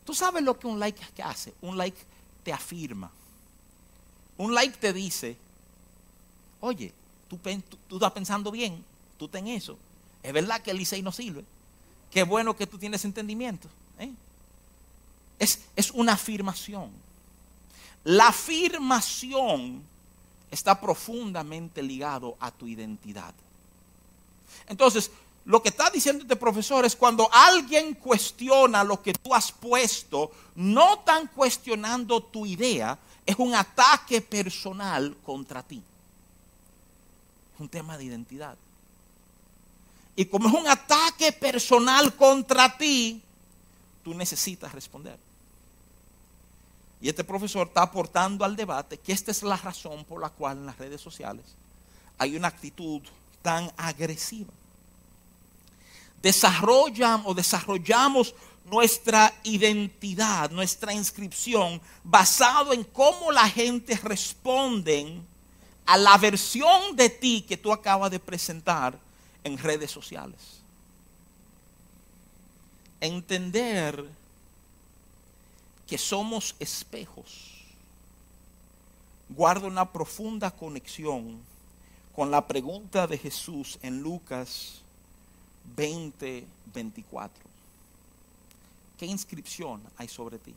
[0.05, 1.53] ¿Tú sabes lo que un like hace?
[1.61, 1.99] Un like
[2.43, 3.11] te afirma.
[4.39, 5.37] Un like te dice,
[6.61, 6.93] oye,
[7.29, 7.39] tú,
[7.89, 8.85] tú, estás pensando bien,
[9.19, 9.77] tú ten eso.
[10.29, 11.43] Es verdad que el Licey no sirve.
[12.11, 13.67] Qué bueno que tú tienes entendimiento.
[13.99, 14.12] ¿eh?
[15.38, 16.91] Es, es una afirmación.
[18.05, 19.83] La afirmación
[20.51, 23.33] está profundamente ligado a tu identidad.
[24.67, 25.11] Entonces,
[25.47, 30.31] lo que está diciendo este profesor es cuando alguien cuestiona lo que tú has puesto,
[30.57, 35.83] no están cuestionando tu idea, es un ataque personal contra ti.
[37.55, 38.59] Es un tema de identidad.
[40.19, 43.23] Y como es un ataque personal contra ti,
[44.03, 45.17] tú necesitas responder.
[47.01, 50.57] Y este profesor está aportando al debate que esta es la razón por la cual
[50.57, 51.45] en las redes sociales
[52.19, 53.01] hay una actitud
[53.43, 54.53] tan agresiva.
[56.21, 65.21] Desarrollan o desarrollamos nuestra identidad, nuestra inscripción, basado en cómo la gente responde
[65.87, 69.07] a la versión de ti que tú acabas de presentar
[69.49, 70.61] en redes sociales.
[73.01, 74.05] Entender
[75.87, 77.59] que somos espejos
[79.29, 81.39] guarda una profunda conexión
[82.15, 84.81] con la pregunta de Jesús en Lucas
[85.77, 87.45] 20, 24.
[88.99, 90.55] ¿Qué inscripción hay sobre ti?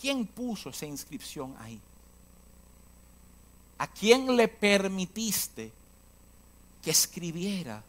[0.00, 1.80] ¿Quién puso esa inscripción ahí?
[3.78, 5.72] ¿A quién le permitiste
[6.86, 7.82] que escribiera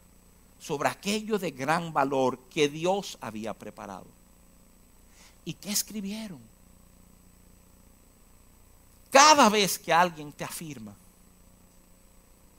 [0.58, 4.06] sobre aquello de gran valor que Dios había preparado?
[5.44, 6.40] ¿Y qué escribieron?
[9.08, 10.92] Cada vez que alguien te afirma,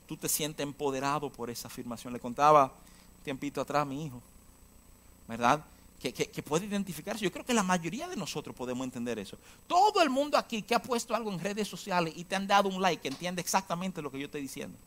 [0.08, 2.14] tú te sientes empoderado por esa afirmación.
[2.14, 2.68] Le contaba
[3.18, 4.22] un tiempito atrás a mi hijo,
[5.28, 5.62] ¿verdad?
[6.00, 7.22] Que, que, puede identificarse.
[7.22, 9.38] Yo creo que la mayoría de nosotros podemos entender eso.
[9.68, 12.70] Todo el mundo aquí que ha puesto algo en redes sociales y te han dado
[12.70, 14.78] un like, entiende exactamente lo que yo estoy diciendo.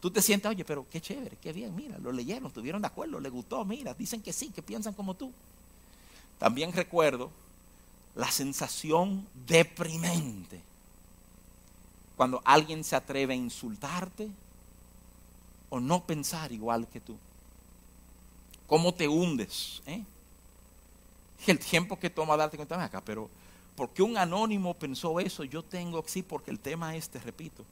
[0.00, 3.18] Tú te sientes, oye, pero qué chévere, qué bien, mira, lo leyeron, estuvieron de acuerdo,
[3.18, 5.32] le gustó, mira, dicen que sí, que piensan como tú.
[6.38, 7.30] También recuerdo
[8.14, 10.60] la sensación deprimente
[12.16, 14.28] cuando alguien se atreve a insultarte
[15.68, 17.16] o no pensar igual que tú.
[18.66, 19.82] ¿Cómo te hundes?
[19.86, 20.02] Eh?
[21.46, 23.28] El tiempo que toma darte cuenta, acá, pero
[23.76, 27.64] porque un anónimo pensó eso, yo tengo, sí, porque el tema es, te repito,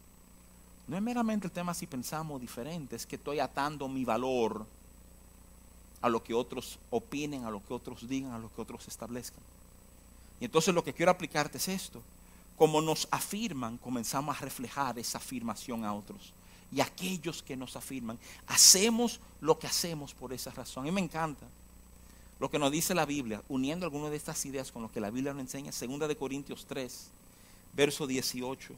[0.86, 4.66] no es meramente el tema si pensamos diferente, es que estoy atando mi valor
[6.02, 9.40] a lo que otros opinen, a lo que otros digan, a lo que otros establezcan.
[10.40, 12.02] Y entonces lo que quiero aplicarte es esto.
[12.58, 16.32] Como nos afirman, comenzamos a reflejar esa afirmación a otros.
[16.70, 20.84] Y aquellos que nos afirman, hacemos lo que hacemos por esa razón.
[20.84, 21.46] A mí me encanta
[22.38, 25.10] lo que nos dice la Biblia, uniendo algunas de estas ideas con lo que la
[25.10, 27.08] Biblia nos enseña, segunda de Corintios 3,
[27.74, 28.74] verso 18.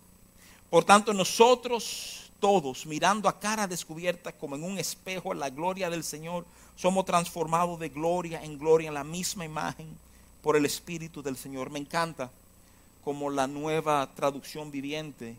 [0.70, 6.04] Por tanto, nosotros todos, mirando a cara descubierta como en un espejo la gloria del
[6.04, 6.44] Señor,
[6.76, 9.86] somos transformados de gloria en gloria en la misma imagen
[10.42, 11.70] por el Espíritu del Señor.
[11.70, 12.30] Me encanta
[13.04, 15.36] como la nueva traducción viviente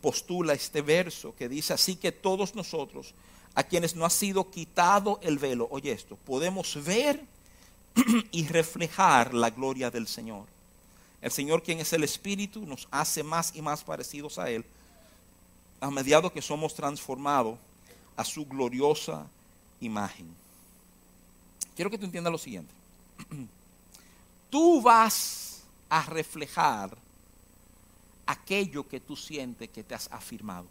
[0.00, 3.14] postula este verso que dice así que todos nosotros,
[3.54, 7.20] a quienes no ha sido quitado el velo, oye esto, podemos ver
[8.30, 10.55] y reflejar la gloria del Señor.
[11.20, 14.64] El Señor, quien es el Espíritu, nos hace más y más parecidos a Él,
[15.80, 17.58] a medida que somos transformados
[18.16, 19.26] a su gloriosa
[19.80, 20.28] imagen.
[21.74, 22.72] Quiero que tú entiendas lo siguiente.
[24.50, 26.96] Tú vas a reflejar
[28.26, 30.66] aquello que tú sientes que te has afirmado.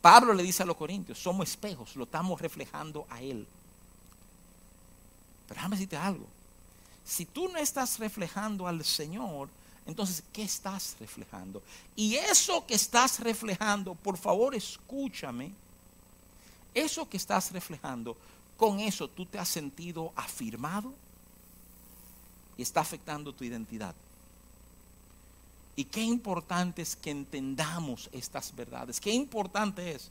[0.00, 3.46] Pablo le dice a los corintios, somos espejos, lo estamos reflejando a Él.
[5.46, 6.26] Pero déjame decirte algo.
[7.04, 9.48] Si tú no estás reflejando al Señor,
[9.86, 11.62] entonces, ¿qué estás reflejando?
[11.96, 15.52] Y eso que estás reflejando, por favor, escúchame.
[16.72, 18.16] Eso que estás reflejando
[18.60, 20.92] con eso tú te has sentido afirmado
[22.58, 23.94] y está afectando tu identidad.
[25.74, 29.00] Y qué importante es que entendamos estas verdades.
[29.00, 30.10] Qué importante es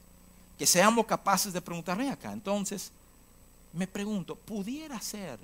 [0.58, 2.32] que seamos capaces de preguntarme acá.
[2.32, 2.90] Entonces,
[3.72, 5.38] me pregunto, ¿pudiera ser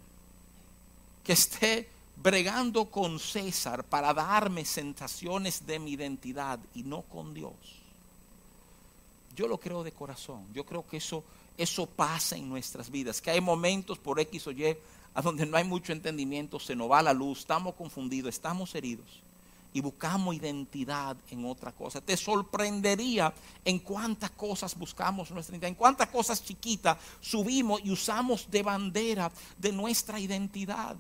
[1.26, 1.88] que esté
[2.22, 7.52] bregando con César para darme sensaciones de mi identidad y no con Dios?
[9.34, 10.46] Yo lo creo de corazón.
[10.54, 11.24] Yo creo que eso
[11.58, 14.76] eso pasa en nuestras vidas, que hay momentos por X o Y
[15.14, 19.06] a donde no hay mucho entendimiento, se nos va la luz, estamos confundidos, estamos heridos
[19.72, 22.00] y buscamos identidad en otra cosa.
[22.00, 23.32] Te sorprendería
[23.64, 29.30] en cuántas cosas buscamos nuestra identidad, en cuántas cosas chiquitas subimos y usamos de bandera
[29.58, 30.96] de nuestra identidad.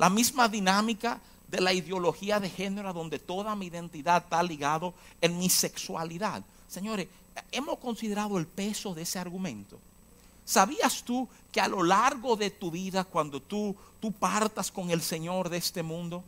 [0.00, 5.38] La misma dinámica de la ideología de género donde toda mi identidad está ligado en
[5.38, 6.42] mi sexualidad.
[6.66, 7.06] Señores,
[7.52, 9.78] hemos considerado el peso de ese argumento.
[10.46, 15.02] ¿Sabías tú que a lo largo de tu vida, cuando tú, tú partas con el
[15.02, 16.24] Señor de este mundo,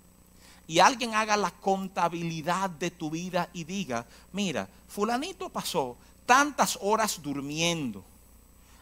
[0.67, 4.05] y alguien haga la contabilidad de tu vida y diga,
[4.35, 5.97] mira, fulanito pasó
[6.27, 8.05] tantas horas durmiendo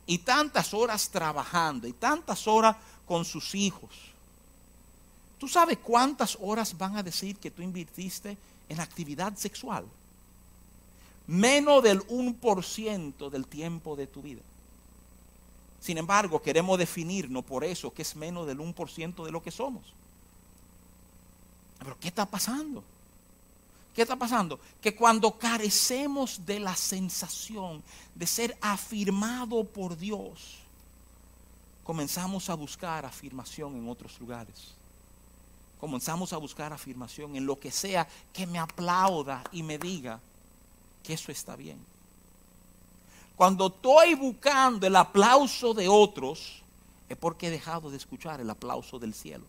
[0.04, 2.74] y tantas horas trabajando y tantas horas
[3.06, 4.09] con sus hijos.
[5.40, 8.36] ¿Tú sabes cuántas horas van a decir que tú invirtiste
[8.68, 9.86] en actividad sexual?
[11.26, 14.42] Menos del 1% del tiempo de tu vida.
[15.80, 19.82] Sin embargo, queremos definirnos por eso que es menos del 1% de lo que somos.
[21.78, 22.84] Pero ¿qué está pasando?
[23.94, 24.60] ¿Qué está pasando?
[24.82, 27.82] Que cuando carecemos de la sensación
[28.14, 30.58] de ser afirmado por Dios,
[31.82, 34.74] comenzamos a buscar afirmación en otros lugares.
[35.80, 40.20] Comenzamos a buscar afirmación en lo que sea que me aplauda y me diga
[41.02, 41.78] que eso está bien.
[43.34, 46.62] Cuando estoy buscando el aplauso de otros,
[47.08, 49.46] es porque he dejado de escuchar el aplauso del cielo.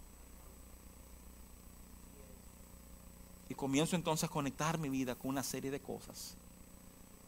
[3.50, 6.36] Y comienzo entonces a conectar mi vida con una serie de cosas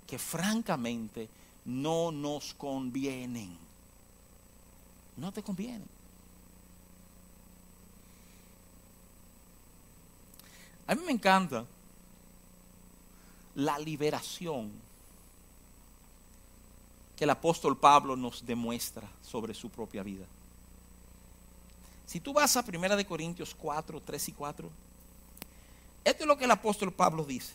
[0.08, 1.28] que francamente
[1.66, 3.58] no nos convienen.
[5.18, 6.03] No te convienen.
[10.88, 11.66] A mí me encanta
[13.56, 14.72] la liberación
[17.16, 20.26] que el apóstol Pablo nos demuestra sobre su propia vida.
[22.06, 24.70] Si tú vas a 1 Corintios 4, 3 y 4,
[26.04, 27.54] esto es lo que el apóstol Pablo dice.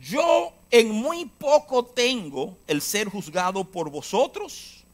[0.00, 4.84] Yo en muy poco tengo el ser juzgado por vosotros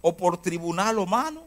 [0.00, 1.42] o por tribunal humano,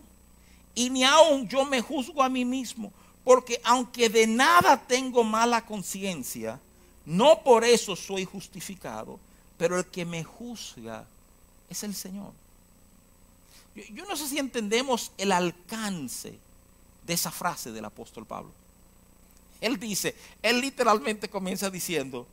[0.76, 2.92] y ni aun yo me juzgo a mí mismo,
[3.24, 6.60] porque aunque de nada tengo mala conciencia,
[7.06, 9.20] no por eso soy justificado,
[9.58, 11.06] pero el que me juzga
[11.70, 12.32] es el Señor.
[13.94, 16.38] Yo, no sé si entendemos el alcance
[17.06, 18.52] de esa frase del apóstol Pablo.
[19.62, 22.26] Él dice, él literalmente comienza diciendo,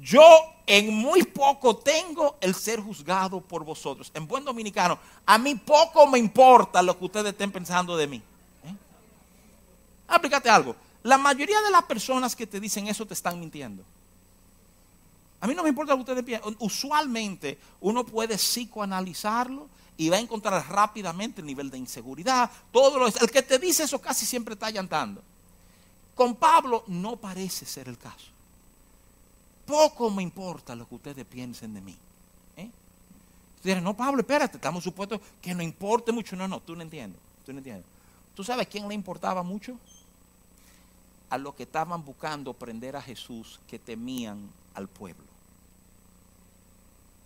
[0.00, 0.22] yo
[0.66, 4.10] en muy poco tengo el ser juzgado por vosotros.
[4.14, 8.22] En buen dominicano, a mí poco me importa lo que ustedes estén pensando de mí.
[10.12, 10.76] Aplícate algo.
[11.04, 13.82] La mayoría de las personas que te dicen eso te están mintiendo.
[15.40, 16.54] A mí no me importa lo que ustedes piensen.
[16.60, 22.50] Usualmente uno puede psicoanalizarlo y va a encontrar rápidamente el nivel de inseguridad.
[22.70, 25.22] Todo lo, el que te dice eso casi siempre está llantando.
[26.14, 28.26] Con Pablo no parece ser el caso.
[29.66, 31.96] Poco me importa lo que ustedes piensen de mí.
[32.58, 33.80] ¿eh?
[33.80, 36.36] no, Pablo, espérate, estamos supuestos que no importe mucho.
[36.36, 37.18] No, no, tú no entiendes.
[37.46, 37.86] Tú no entiendes.
[38.36, 39.78] ¿Tú sabes quién le importaba mucho?
[41.32, 45.24] A los que estaban buscando prender a Jesús, que temían al pueblo.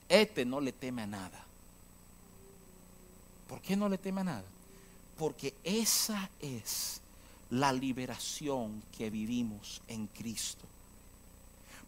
[0.08, 1.44] Este no le teme a nada.
[3.48, 4.44] ¿Por qué no le teme a nada?
[5.18, 7.00] Porque esa es
[7.50, 10.64] la liberación que vivimos en Cristo.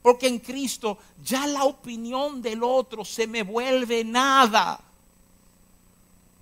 [0.03, 4.81] Porque en Cristo ya la opinión del otro se me vuelve nada.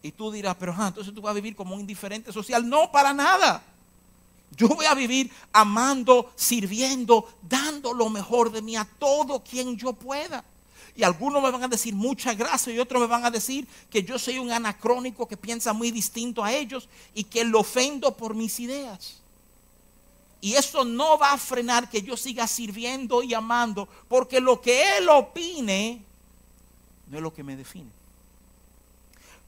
[0.03, 2.67] Y tú dirás, pero entonces tú vas a vivir como un indiferente social.
[2.67, 3.63] No, para nada.
[4.55, 9.93] Yo voy a vivir amando, sirviendo, dando lo mejor de mí a todo quien yo
[9.93, 10.45] pueda.
[10.97, 14.03] Y algunos me van a decir muchas gracias y otros me van a decir que
[14.03, 18.35] yo soy un anacrónico que piensa muy distinto a ellos y que lo ofendo por
[18.35, 19.17] mis ideas.
[20.41, 24.97] Y eso no va a frenar que yo siga sirviendo y amando, porque lo que
[24.97, 26.03] Él opine
[27.11, 27.91] no es lo que me define.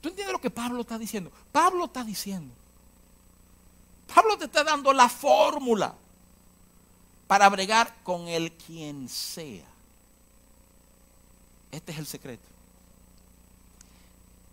[0.01, 1.33] ¿Tú entiendes lo que Pablo está diciendo?
[1.51, 2.53] Pablo está diciendo.
[4.13, 5.95] Pablo te está dando la fórmula
[7.27, 9.67] para bregar con el quien sea.
[11.71, 12.49] Este es el secreto.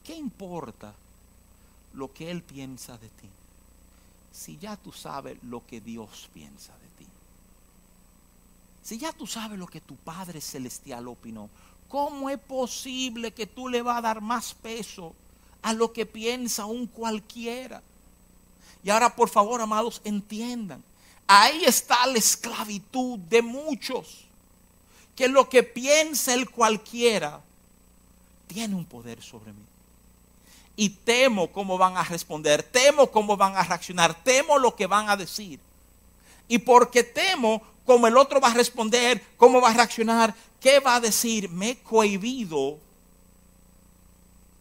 [0.04, 0.94] ¿Qué importa
[1.94, 3.30] lo que Él piensa de ti?
[4.32, 7.08] Si ya tú sabes lo que Dios piensa de ti.
[8.84, 11.50] Si ya tú sabes lo que tu Padre Celestial opinó,
[11.88, 15.16] ¿cómo es posible que tú le vas a dar más peso
[15.62, 17.82] a lo que piensa un cualquiera?
[18.86, 20.84] Y ahora, por favor, amados, entiendan.
[21.26, 24.26] Ahí está la esclavitud de muchos
[25.16, 27.42] que lo que piensa el cualquiera
[28.46, 29.64] tiene un poder sobre mí.
[30.76, 35.10] Y temo cómo van a responder, temo cómo van a reaccionar, temo lo que van
[35.10, 35.60] a decir.
[36.48, 40.98] Y porque temo cómo el otro va a responder, cómo va a reaccionar, qué va
[40.98, 42.78] a decir, me he cohibido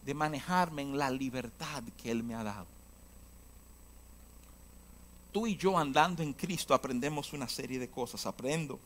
[0.03, 2.74] de manejarme en la libertad que Él me ha dado.
[5.35, 8.25] Tú y yo andando en Cristo aprendemos una serie de cosas.
[8.25, 8.79] Aprendo.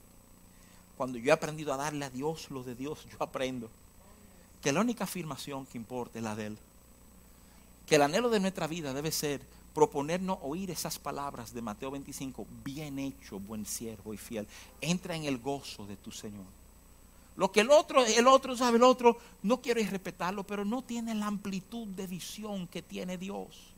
[0.97, 3.69] Cuando yo he aprendido a darle a Dios lo de Dios, yo aprendo
[4.59, 6.57] que la única afirmación que importa es la de Él.
[7.85, 9.41] Que el anhelo de nuestra vida debe ser
[9.75, 14.47] proponernos oír esas palabras de Mateo 25, bien hecho, buen siervo y fiel.
[14.81, 16.47] Entra en el gozo de tu Señor.
[17.35, 21.13] Lo que el otro, el otro sabe, el otro, no quiero respetarlo, pero no tiene
[21.13, 23.68] la amplitud de visión que tiene Dios.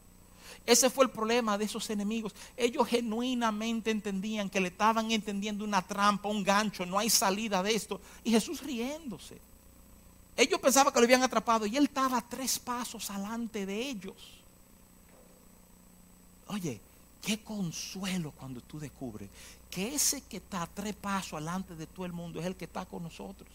[0.65, 2.33] Ese fue el problema de esos enemigos.
[2.55, 7.75] Ellos genuinamente entendían que le estaban entendiendo una trampa, un gancho, no hay salida de
[7.75, 7.99] esto.
[8.23, 9.37] Y Jesús riéndose.
[10.37, 14.15] Ellos pensaban que lo habían atrapado y él estaba tres pasos adelante de ellos.
[16.47, 16.79] Oye,
[17.21, 19.29] qué consuelo cuando tú descubres
[19.69, 22.85] que ese que está tres pasos adelante de todo el mundo es el que está
[22.85, 23.49] con nosotros.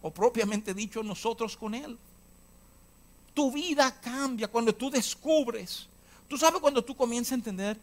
[0.00, 1.96] O propiamente dicho, nosotros con él.
[3.34, 5.86] Tu vida cambia cuando tú descubres
[6.32, 7.78] Tú sabes cuando tú comienzas a entender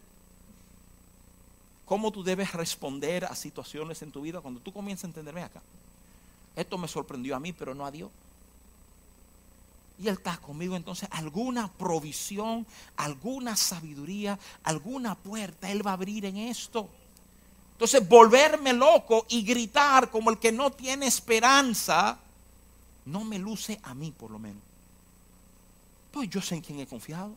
[1.86, 5.62] cómo tú debes responder a situaciones en tu vida, cuando tú comienzas a entenderme acá.
[6.56, 8.10] Esto me sorprendió a mí, pero no a Dios.
[10.00, 16.24] Y Él está conmigo, entonces alguna provisión, alguna sabiduría, alguna puerta Él va a abrir
[16.24, 16.88] en esto.
[17.74, 22.18] Entonces volverme loco y gritar como el que no tiene esperanza,
[23.04, 24.62] no me luce a mí por lo menos.
[26.10, 27.36] Pues yo sé en quién he confiado.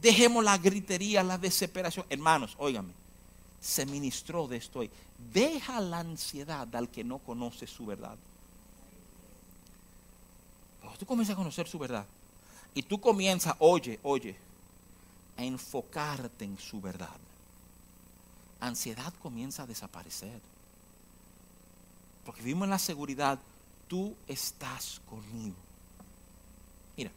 [0.00, 2.06] Dejemos la gritería, la desesperación.
[2.08, 2.92] Hermanos, óigame,
[3.60, 4.90] se ministró de esto hoy.
[5.32, 8.16] Deja la ansiedad al que no conoce su verdad.
[10.98, 12.04] tú comienzas a conocer su verdad
[12.74, 14.36] y tú comienzas, oye, oye,
[15.36, 17.16] a enfocarte en su verdad.
[18.60, 20.40] Ansiedad comienza a desaparecer.
[22.24, 23.38] Porque vivimos en la seguridad,
[23.86, 25.56] tú estás conmigo.
[26.96, 27.10] Mira,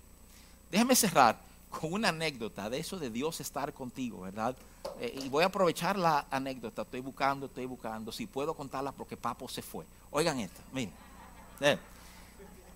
[0.72, 4.56] déjame cerrar con una anécdota de eso de Dios estar contigo, ¿verdad?
[5.00, 9.18] Eh, y voy a aprovechar la anécdota, estoy buscando, estoy buscando, si puedo contarla porque
[9.18, 9.86] Papo se fue.
[10.12, 10.94] Oigan esto, miren.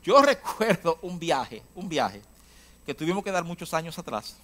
[0.03, 2.21] Yo recuerdo un viaje, un viaje
[2.85, 4.35] que tuvimos que dar muchos años atrás.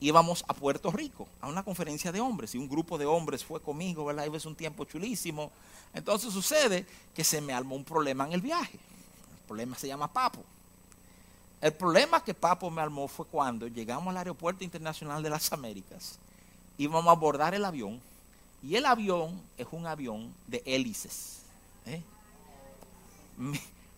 [0.00, 3.60] Íbamos a Puerto Rico a una conferencia de hombres y un grupo de hombres fue
[3.60, 4.26] conmigo, ¿verdad?
[4.34, 5.52] Es un tiempo chulísimo.
[5.94, 8.74] Entonces sucede que se me armó un problema en el viaje.
[8.74, 10.44] El problema se llama Papo.
[11.62, 16.18] El problema que Papo me armó fue cuando llegamos al Aeropuerto Internacional de las Américas,
[16.76, 18.00] íbamos a abordar el avión,
[18.64, 21.42] y el avión es un avión de hélices.
[21.86, 22.02] ¿eh?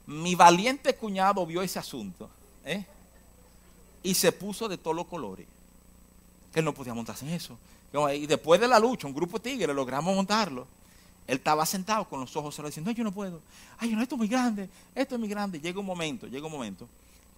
[0.06, 2.28] Mi, valiente cuñado vio ese asunto
[2.66, 2.84] ¿eh?
[4.02, 5.46] y se puso de todos los colores,
[6.52, 7.56] que no podía montarse en eso.
[8.12, 10.66] Y después de la lucha, un grupo de tigres logramos montarlo.
[11.26, 13.40] Él estaba sentado con los ojos cerrados diciendo, no, yo no puedo.
[13.78, 15.58] Ay, no, esto es muy grande, esto es muy grande.
[15.58, 16.86] Llega un momento, llega un momento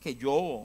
[0.03, 0.64] que yo,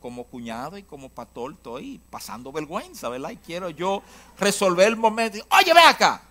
[0.00, 3.30] como cuñado y como pastor, estoy pasando vergüenza, ¿verdad?
[3.30, 4.02] Y quiero yo
[4.38, 5.38] resolver el momento.
[5.50, 6.22] Oye, ve acá.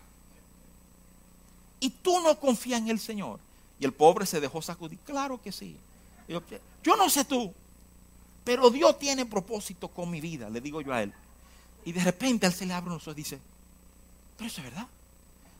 [1.79, 3.39] Y tú no confías en el Señor.
[3.79, 4.97] Y el pobre se dejó sacudir.
[4.99, 5.77] Claro que sí.
[6.27, 7.53] Yo, no sé tú,
[8.43, 11.13] pero Dios tiene propósito con mi vida, le digo yo a él.
[11.83, 13.39] Y de repente él se le abre los ojos y dice,
[14.37, 14.87] pero eso es verdad.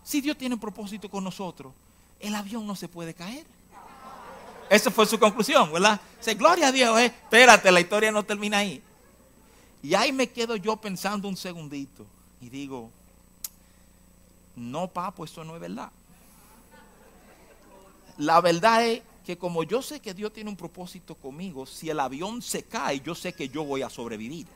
[0.04, 1.74] Si Dios tiene propósito con nosotros,
[2.20, 3.46] el avión no se puede caer.
[4.70, 6.00] Esa fue su conclusión, ¿verdad?
[6.18, 7.06] Dice, gloria a Dios, eh.
[7.06, 8.82] espérate, la historia no termina ahí.
[9.84, 12.06] Y ahí me quedo yo pensando un segundito
[12.42, 12.90] y digo,
[14.56, 15.92] no, papo, eso no es verdad.
[18.18, 22.00] La verdad es que como yo sé que Dios tiene un propósito conmigo, si el
[22.00, 24.48] avión se cae, yo sé que yo voy a sobrevivir.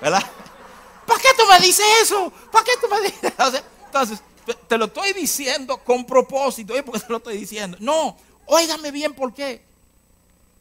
[0.00, 0.22] ¿Verdad?
[1.06, 2.32] ¿Para qué tú me dices eso?
[2.50, 3.32] ¿Para qué tú me dices?
[3.86, 4.22] Entonces,
[4.68, 6.74] te lo estoy diciendo con propósito.
[6.74, 6.82] ¿eh?
[6.82, 7.76] ¿Por qué te lo estoy diciendo?
[7.80, 8.16] No,
[8.54, 9.62] Óigame bien por qué.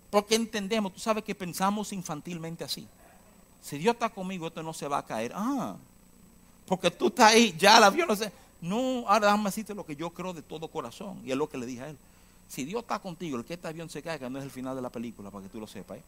[0.09, 2.87] Porque entendemos, tú sabes que pensamos infantilmente así.
[3.61, 5.33] Si Dios está conmigo, esto no se va a caer.
[5.35, 5.75] Ah,
[6.65, 8.31] porque tú estás ahí, ya el avión no sé.
[8.61, 11.21] No, ahora déjame decirte lo que yo creo de todo corazón.
[11.25, 11.97] Y es lo que le dije a él.
[12.47, 14.81] Si Dios está contigo, el que este avión se caiga no es el final de
[14.81, 15.97] la película, para que tú lo sepas.
[15.97, 16.03] ¿eh?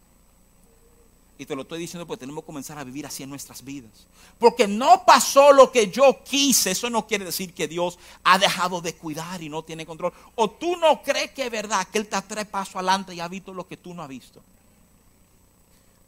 [1.37, 3.91] Y te lo estoy diciendo porque tenemos que comenzar a vivir así en nuestras vidas.
[4.37, 6.71] Porque no pasó lo que yo quise.
[6.71, 10.13] Eso no quiere decir que Dios ha dejado de cuidar y no tiene control.
[10.35, 13.27] O tú no crees que es verdad que Él está tres pasos adelante y ha
[13.27, 14.41] visto lo que tú no has visto.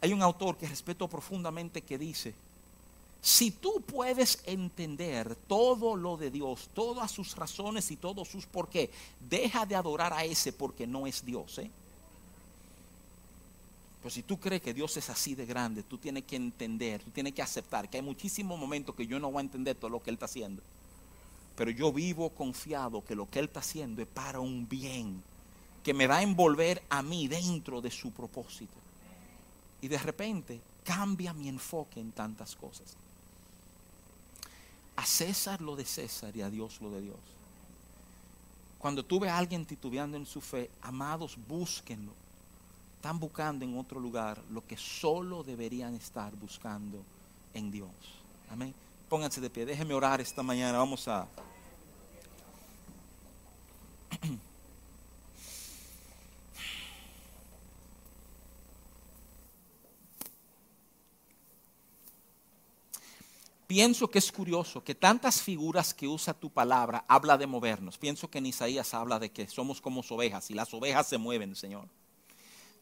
[0.01, 2.35] Hay un autor que respeto profundamente que dice,
[3.25, 8.69] si tú puedes entender todo lo de Dios, todas sus razones y todos sus por
[8.69, 11.57] qué, deja de adorar a ese porque no es Dios.
[11.57, 11.71] ¿eh?
[14.05, 17.09] Pero si tú crees que Dios es así de grande, tú tienes que entender, tú
[17.09, 19.99] tienes que aceptar que hay muchísimos momentos que yo no voy a entender todo lo
[19.99, 20.61] que Él está haciendo.
[21.55, 25.23] Pero yo vivo confiado que lo que Él está haciendo es para un bien,
[25.83, 28.75] que me va a envolver a mí dentro de su propósito.
[29.81, 32.95] Y de repente cambia mi enfoque en tantas cosas.
[34.97, 37.17] A César lo de César y a Dios lo de Dios.
[38.77, 42.13] Cuando tú ves a alguien titubeando en su fe, amados, búsquenlo.
[43.05, 47.05] Están buscando en otro lugar lo que solo deberían estar buscando
[47.53, 47.91] en Dios.
[48.49, 48.73] Amén.
[49.07, 49.63] Pónganse de pie.
[49.63, 50.79] Déjenme orar esta mañana.
[50.79, 51.27] Vamos a...
[63.67, 67.99] Pienso que es curioso que tantas figuras que usa tu palabra habla de movernos.
[67.99, 71.55] Pienso que en Isaías habla de que somos como ovejas y las ovejas se mueven,
[71.55, 71.87] Señor.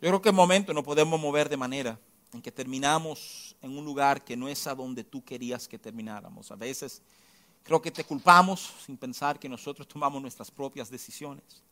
[0.04, 1.98] Yo creo que en momento nos podemos mover de manera
[2.34, 6.52] en que terminamos en un lugar que no es a donde tú querías que termináramos.
[6.52, 7.02] A veces
[7.64, 11.64] creo que te culpamos sin pensar que nosotros tomamos nuestras propias decisiones.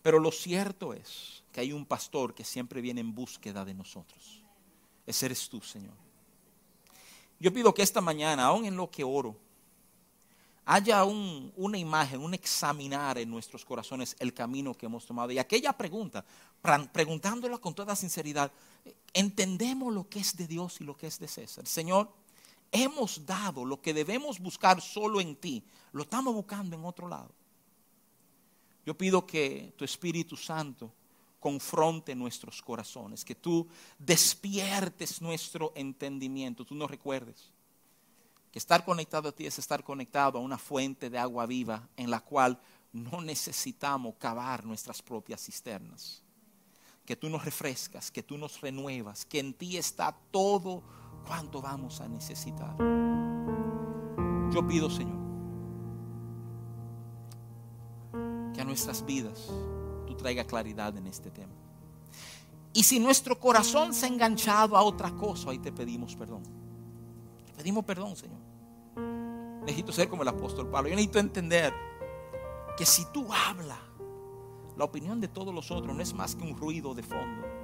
[0.00, 4.40] Pero lo cierto es que hay un pastor que siempre viene en búsqueda de nosotros.
[5.06, 5.92] Ese eres tú, Señor.
[7.38, 9.36] Yo pido que esta mañana, aún en lo que oro,
[10.70, 15.32] haya una imagen, un examinar en nuestros corazones el camino que hemos tomado.
[15.32, 16.22] Y aquella pregunta,
[16.92, 18.52] preguntándola con toda sinceridad,
[19.14, 21.66] entendemos lo que es de Dios y lo que es de César.
[21.66, 22.12] Señor,
[22.70, 27.30] hemos dado lo que debemos buscar solo en ti, lo estamos buscando en otro lado.
[28.84, 30.92] Yo pido que tu Espíritu Santo
[31.40, 33.66] confronte nuestros corazones, que tú
[33.98, 37.52] despiertes nuestro entendimiento, tú nos recuerdes
[38.50, 42.10] que estar conectado a ti es estar conectado a una fuente de agua viva en
[42.10, 42.58] la cual
[42.92, 46.22] no necesitamos cavar nuestras propias cisternas.
[47.04, 50.82] Que tú nos refrescas, que tú nos renuevas, que en ti está todo
[51.26, 52.76] cuanto vamos a necesitar.
[54.52, 55.18] Yo pido, Señor,
[58.54, 59.48] que a nuestras vidas
[60.18, 61.54] traiga claridad en este tema.
[62.74, 66.42] Y si nuestro corazón se ha enganchado a otra cosa, ahí te pedimos perdón.
[67.58, 68.40] Pedimos perdón, Señor.
[69.60, 70.88] Necesito ser como el apóstol Pablo.
[70.88, 71.74] Yo necesito entender
[72.78, 73.78] que si tú hablas,
[74.78, 77.58] la opinión de todos los otros no es más que un ruido de fondo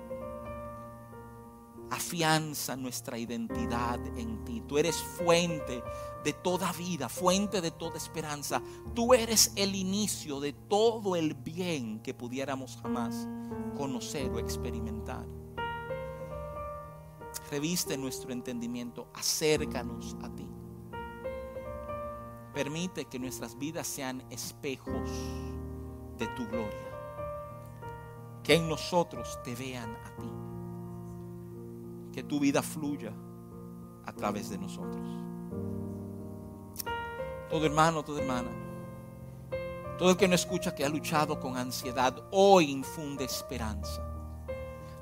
[1.95, 4.62] afianza nuestra identidad en ti.
[4.66, 5.82] Tú eres fuente
[6.24, 8.61] de toda vida, fuente de toda esperanza.
[8.95, 13.28] Tú eres el inicio de todo el bien que pudiéramos jamás
[13.76, 15.24] conocer o experimentar.
[17.51, 20.49] Reviste nuestro entendimiento, acércanos a ti.
[22.53, 25.11] Permite que nuestras vidas sean espejos
[26.18, 26.90] de tu gloria.
[28.42, 30.30] Que en nosotros te vean a ti
[32.14, 33.12] que tu vida fluya
[34.07, 35.05] a través de nosotros.
[37.51, 38.51] Todo hermano, toda hermana,
[39.99, 44.14] todo el que no escucha que ha luchado con ansiedad, hoy infunde esperanza.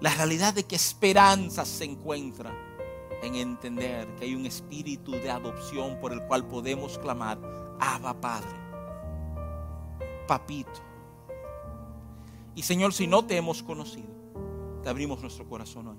[0.02, 2.52] La realidad de que esperanza se encuentra
[3.22, 7.38] en entender que hay un espíritu de adopción por el cual podemos clamar,
[7.78, 8.50] Abba Padre,
[10.26, 10.80] Papito.
[12.56, 14.10] Y Señor, si no te hemos conocido,
[14.82, 15.98] te abrimos nuestro corazón hoy.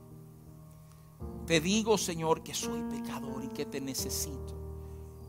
[1.47, 4.53] Te digo, Señor, que soy pecador y que te necesito.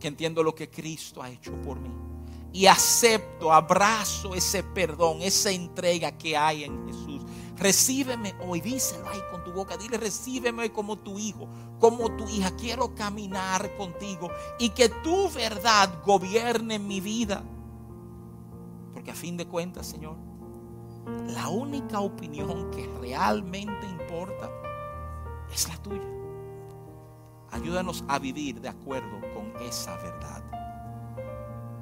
[0.01, 1.91] Que entiendo lo que Cristo ha hecho por mí.
[2.53, 7.22] Y acepto, abrazo ese perdón, esa entrega que hay en Jesús.
[7.57, 9.76] Recíbeme hoy, díselo ahí con tu boca.
[9.76, 11.48] Dile, recíbeme hoy como tu hijo,
[11.78, 12.50] como tu hija.
[12.57, 14.28] Quiero caminar contigo
[14.59, 17.44] y que tu verdad gobierne mi vida.
[18.92, 20.16] Porque a fin de cuentas, Señor,
[21.26, 24.50] la única opinión que realmente importa
[25.52, 26.02] es la tuya.
[27.50, 30.42] Ayúdanos a vivir de acuerdo con esa verdad.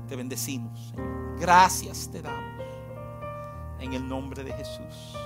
[0.06, 1.38] Te bendecimos, Señor.
[1.38, 2.52] Gracias te damos.
[3.80, 5.16] En el nombre de Jesús.